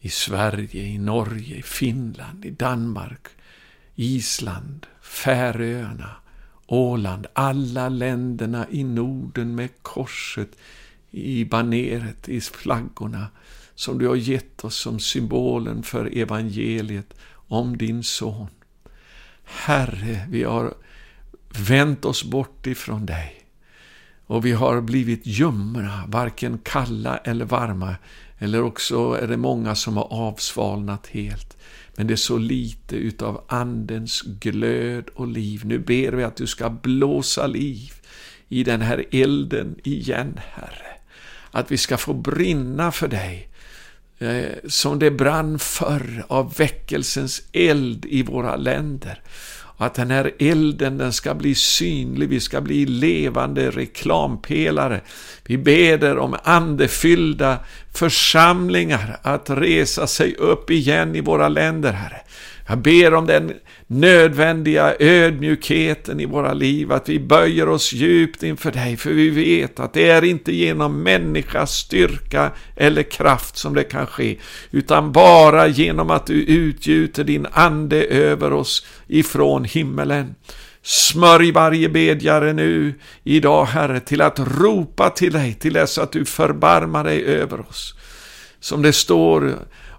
I 0.00 0.08
Sverige, 0.08 0.82
i 0.82 0.98
Norge, 0.98 1.56
i 1.56 1.62
Finland, 1.62 2.44
i 2.44 2.50
Danmark, 2.50 3.28
Island, 3.94 4.86
Färöarna, 5.02 6.10
Åland, 6.66 7.26
alla 7.32 7.88
länderna 7.88 8.66
i 8.70 8.84
Norden 8.84 9.54
med 9.54 9.70
korset 9.82 10.50
i 11.10 11.44
baneret, 11.44 12.28
i 12.28 12.40
flaggorna 12.40 13.26
som 13.74 13.98
du 13.98 14.08
har 14.08 14.16
gett 14.16 14.64
oss 14.64 14.76
som 14.76 15.00
symbolen 15.00 15.82
för 15.82 16.18
evangeliet 16.18 17.14
om 17.48 17.76
din 17.76 18.02
son. 18.02 18.48
Herre, 19.44 20.26
vi 20.30 20.42
har 20.42 20.74
vänt 21.68 22.04
oss 22.04 22.24
bort 22.24 22.66
ifrån 22.66 23.06
dig. 23.06 23.42
Och 24.26 24.46
vi 24.46 24.52
har 24.52 24.80
blivit 24.80 25.26
ljumna, 25.26 26.04
varken 26.08 26.58
kalla 26.58 27.16
eller 27.16 27.44
varma. 27.44 27.96
Eller 28.38 28.62
också 28.62 29.18
är 29.22 29.26
det 29.26 29.36
många 29.36 29.74
som 29.74 29.96
har 29.96 30.12
avsvalnat 30.12 31.06
helt. 31.06 31.56
Men 31.96 32.06
det 32.06 32.14
är 32.14 32.16
så 32.16 32.38
lite 32.38 32.96
utav 32.96 33.44
Andens 33.48 34.22
glöd 34.22 35.08
och 35.14 35.26
liv. 35.26 35.62
Nu 35.64 35.78
ber 35.78 36.12
vi 36.12 36.24
att 36.24 36.36
du 36.36 36.46
ska 36.46 36.70
blåsa 36.70 37.46
liv 37.46 37.92
i 38.48 38.64
den 38.64 38.80
här 38.80 39.04
elden 39.10 39.76
igen, 39.84 40.40
Herre. 40.52 40.96
Att 41.50 41.70
vi 41.70 41.76
ska 41.76 41.96
få 41.96 42.14
brinna 42.14 42.92
för 42.92 43.08
dig 43.08 43.48
Eh, 44.18 44.52
som 44.68 44.98
det 44.98 45.10
brann 45.10 45.58
förr 45.58 46.24
av 46.28 46.54
väckelsens 46.54 47.42
eld 47.52 48.04
i 48.04 48.22
våra 48.22 48.56
länder. 48.56 49.20
Och 49.78 49.86
att 49.86 49.94
den 49.94 50.10
här 50.10 50.32
elden 50.38 50.98
den 50.98 51.12
ska 51.12 51.34
bli 51.34 51.54
synlig, 51.54 52.28
vi 52.28 52.40
ska 52.40 52.60
bli 52.60 52.86
levande 52.86 53.70
reklampelare. 53.70 55.00
Vi 55.44 55.58
beder 55.58 56.18
om 56.18 56.36
andefyllda 56.42 57.58
församlingar 57.94 59.18
att 59.22 59.50
resa 59.50 60.06
sig 60.06 60.34
upp 60.34 60.70
igen 60.70 61.16
i 61.16 61.20
våra 61.20 61.48
länder, 61.48 61.92
Herre. 61.92 62.20
Jag 62.68 62.78
ber 62.78 63.14
om 63.14 63.26
den 63.26 63.52
nödvändiga 63.86 64.94
ödmjukheten 64.98 66.20
i 66.20 66.26
våra 66.26 66.52
liv, 66.52 66.92
att 66.92 67.08
vi 67.08 67.20
böjer 67.20 67.68
oss 67.68 67.92
djupt 67.92 68.42
inför 68.42 68.72
dig, 68.72 68.96
för 68.96 69.10
vi 69.10 69.30
vet 69.30 69.80
att 69.80 69.92
det 69.92 70.08
är 70.08 70.24
inte 70.24 70.52
genom 70.52 71.02
människas 71.02 71.72
styrka 71.72 72.50
eller 72.76 73.02
kraft 73.02 73.56
som 73.56 73.74
det 73.74 73.84
kan 73.84 74.06
ske, 74.06 74.36
utan 74.70 75.12
bara 75.12 75.66
genom 75.66 76.10
att 76.10 76.26
du 76.26 76.42
utgjuter 76.42 77.24
din 77.24 77.46
ande 77.52 78.04
över 78.04 78.52
oss 78.52 78.86
ifrån 79.06 79.64
himmelen. 79.64 80.34
Smörj 80.82 81.52
varje 81.52 81.88
bedjare 81.88 82.52
nu, 82.52 82.94
idag 83.24 83.64
Herre, 83.64 84.00
till 84.00 84.20
att 84.20 84.38
ropa 84.38 85.10
till 85.10 85.32
dig, 85.32 85.54
till 85.54 85.72
dess 85.72 85.98
att 85.98 86.12
du 86.12 86.24
förbarmar 86.24 87.04
dig 87.04 87.24
över 87.24 87.60
oss. 87.60 87.94
Som 88.60 88.82
det 88.82 88.92
står 88.92 89.54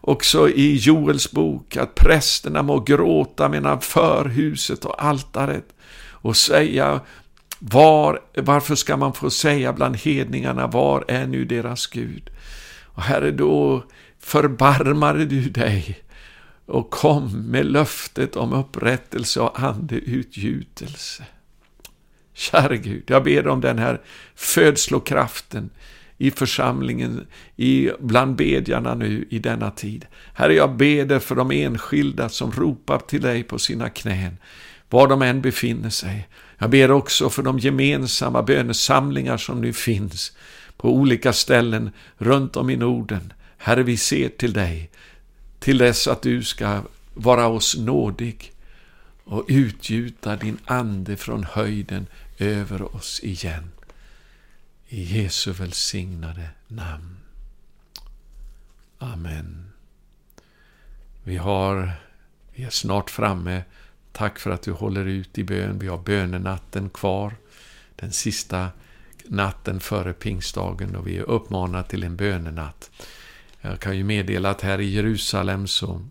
också 0.07 0.49
i 0.49 0.75
Joels 0.75 1.31
bok 1.31 1.77
att 1.77 1.95
prästerna 1.95 2.63
må 2.63 2.79
gråta 2.79 3.49
mellan 3.49 3.81
förhuset 3.81 4.85
och 4.85 5.03
altaret 5.03 5.65
och 6.11 6.37
säga 6.37 7.01
var, 7.59 8.19
varför 8.35 8.75
ska 8.75 8.97
man 8.97 9.13
få 9.13 9.29
säga 9.29 9.73
bland 9.73 9.97
hedningarna, 9.97 10.67
var 10.67 11.05
är 11.07 11.27
nu 11.27 11.45
deras 11.45 11.87
Gud? 11.87 12.29
Och 12.83 13.01
Herre, 13.01 13.31
då 13.31 13.83
förbarmade 14.19 15.25
du 15.25 15.49
dig 15.49 15.99
och 16.65 16.89
kom 16.89 17.31
med 17.31 17.65
löftet 17.65 18.35
om 18.35 18.53
upprättelse 18.53 19.39
och 19.39 19.59
andeutgjutelse. 19.59 21.23
Käre 22.33 22.77
Gud, 22.77 23.03
jag 23.07 23.23
ber 23.23 23.47
om 23.47 23.61
den 23.61 23.79
här 23.79 24.01
födslokraften 24.35 25.69
i 26.17 26.31
församlingen, 26.31 27.27
i, 27.55 27.89
bland 27.99 28.35
bedjarna 28.35 28.95
nu 28.95 29.27
i 29.29 29.39
denna 29.39 29.71
tid. 29.71 30.05
Herre, 30.33 30.53
jag 30.53 30.75
ber 30.75 31.19
för 31.19 31.35
de 31.35 31.51
enskilda 31.51 32.29
som 32.29 32.51
ropar 32.51 32.99
till 32.99 33.21
dig 33.21 33.43
på 33.43 33.59
sina 33.59 33.89
knän, 33.89 34.37
var 34.89 35.07
de 35.07 35.21
än 35.21 35.41
befinner 35.41 35.89
sig. 35.89 36.27
Jag 36.57 36.69
ber 36.69 36.91
också 36.91 37.29
för 37.29 37.43
de 37.43 37.59
gemensamma 37.59 38.43
bönesamlingar 38.43 39.37
som 39.37 39.61
nu 39.61 39.73
finns 39.73 40.31
på 40.77 40.93
olika 40.93 41.33
ställen 41.33 41.89
runt 42.17 42.55
om 42.55 42.69
i 42.69 42.75
Norden. 42.75 43.33
Herre, 43.57 43.83
vi 43.83 43.97
ser 43.97 44.29
till 44.29 44.53
dig, 44.53 44.89
till 45.59 45.77
dess 45.77 46.07
att 46.07 46.21
du 46.21 46.43
ska 46.43 46.81
vara 47.13 47.47
oss 47.47 47.77
nådig 47.77 48.51
och 49.23 49.45
utgjuta 49.47 50.35
din 50.35 50.57
ande 50.65 51.17
från 51.17 51.43
höjden 51.43 52.07
över 52.37 52.95
oss 52.95 53.19
igen. 53.23 53.71
I 54.89 55.03
Jesu 55.03 55.51
välsignade 55.51 56.49
namn. 56.67 57.17
Amen. 58.99 59.73
Vi, 61.23 61.37
har, 61.37 61.91
vi 62.53 62.63
är 62.63 62.69
snart 62.69 63.09
framme. 63.09 63.63
Tack 64.11 64.39
för 64.39 64.51
att 64.51 64.61
du 64.61 64.71
håller 64.71 65.05
ut 65.05 65.37
i 65.37 65.43
bön. 65.43 65.79
Vi 65.79 65.87
har 65.87 65.97
bönenatten 65.97 66.89
kvar. 66.89 67.35
Den 67.95 68.11
sista 68.11 68.69
natten 69.25 69.79
före 69.79 70.13
pingstdagen 70.13 70.95
och 70.95 71.07
vi 71.07 71.17
är 71.17 71.29
uppmanade 71.29 71.87
till 71.87 72.03
en 72.03 72.15
bönenatt. 72.15 72.91
Jag 73.61 73.79
kan 73.79 73.97
ju 73.97 74.03
meddela 74.03 74.49
att 74.49 74.61
här 74.61 74.81
i 74.81 74.89
Jerusalem 74.89 75.67
så 75.67 76.05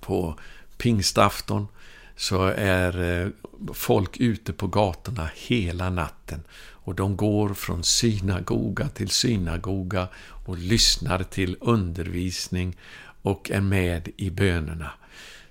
på 0.00 0.38
pingstafton 0.76 1.68
så 2.16 2.44
är 2.56 3.02
eh, 3.02 3.28
folk 3.74 4.16
ute 4.20 4.52
på 4.52 4.66
gatorna 4.66 5.30
hela 5.34 5.90
natten 5.90 6.42
och 6.90 6.94
de 6.94 7.16
går 7.16 7.54
från 7.54 7.84
synagoga 7.84 8.88
till 8.88 9.10
synagoga 9.10 10.08
och 10.46 10.58
lyssnar 10.58 11.22
till 11.22 11.56
undervisning 11.60 12.76
och 13.22 13.50
är 13.50 13.60
med 13.60 14.08
i 14.16 14.30
bönerna. 14.30 14.90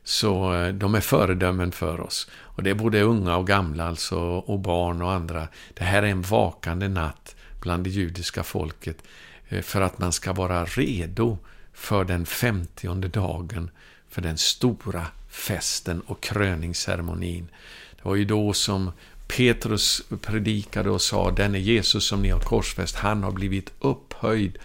Så 0.04 0.54
eh, 0.54 0.74
de 0.74 0.96
är 0.96 1.02
föredömen 1.02 1.72
för 1.72 2.02
oss. 2.02 2.30
Och 2.40 2.64
det 2.64 2.70
är 2.70 2.76
både 2.76 3.02
unga 3.02 3.38
och 3.38 3.48
gamla, 3.48 3.88
alltså, 3.88 4.20
och 4.20 4.60
barn 4.60 5.02
och 5.02 5.12
andra. 5.12 5.48
Det 5.74 5.84
här 5.84 6.04
är 6.04 6.08
en 6.08 6.22
vakande 6.22 6.88
natt 6.88 7.36
bland 7.62 7.84
det 7.84 7.90
judiska 7.90 8.44
folket 8.44 9.04
eh, 9.50 9.62
för 9.62 9.82
att 9.82 10.00
man 10.00 10.12
ska 10.12 10.34
vara 10.34 10.66
redo 10.66 11.38
för 11.74 12.06
den 12.06 12.26
femtionde 12.26 13.08
dagen, 13.08 13.70
för 14.10 14.22
den 14.22 14.38
stora 14.38 15.06
festen 15.30 16.02
och 16.02 16.24
kröningsceremonin. 16.24 17.48
Det 18.04 18.10
var 18.10 18.16
ju 18.16 18.26
då 18.26 18.54
som 18.54 18.92
Petrus 19.28 20.02
predikade 20.22 20.90
och 20.90 21.02
sa, 21.02 21.32
denne 21.32 21.60
Jesus 21.60 22.08
som 22.08 22.22
ni 22.22 22.30
har 22.30 22.40
korsfäst, 22.40 22.96
han 22.96 23.24
har 23.24 23.32
blivit 23.32 23.74
upphöjd 23.80 24.58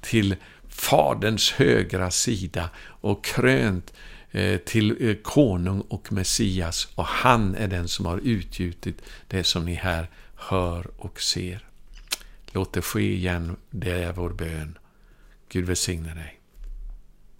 till 0.00 0.36
Faderns 0.68 1.52
högra 1.52 2.10
sida 2.10 2.70
och 2.80 3.24
krönt 3.24 3.92
eh, 4.30 4.58
till 4.58 5.08
eh, 5.08 5.14
konung 5.14 5.80
och 5.80 6.12
Messias 6.12 6.88
och 6.94 7.04
han 7.04 7.54
är 7.54 7.68
den 7.68 7.88
som 7.88 8.06
har 8.06 8.18
utgjutit 8.18 9.02
det 9.28 9.44
som 9.44 9.64
ni 9.64 9.74
här 9.74 10.10
hör 10.36 10.86
och 10.96 11.20
ser. 11.20 11.64
Låt 12.52 12.72
det 12.72 12.82
ske 12.82 13.14
igen, 13.14 13.56
det 13.70 13.90
är 13.90 14.12
vår 14.12 14.30
bön. 14.30 14.78
Gud 15.48 15.66
välsigne 15.66 16.14
dig. 16.14 16.43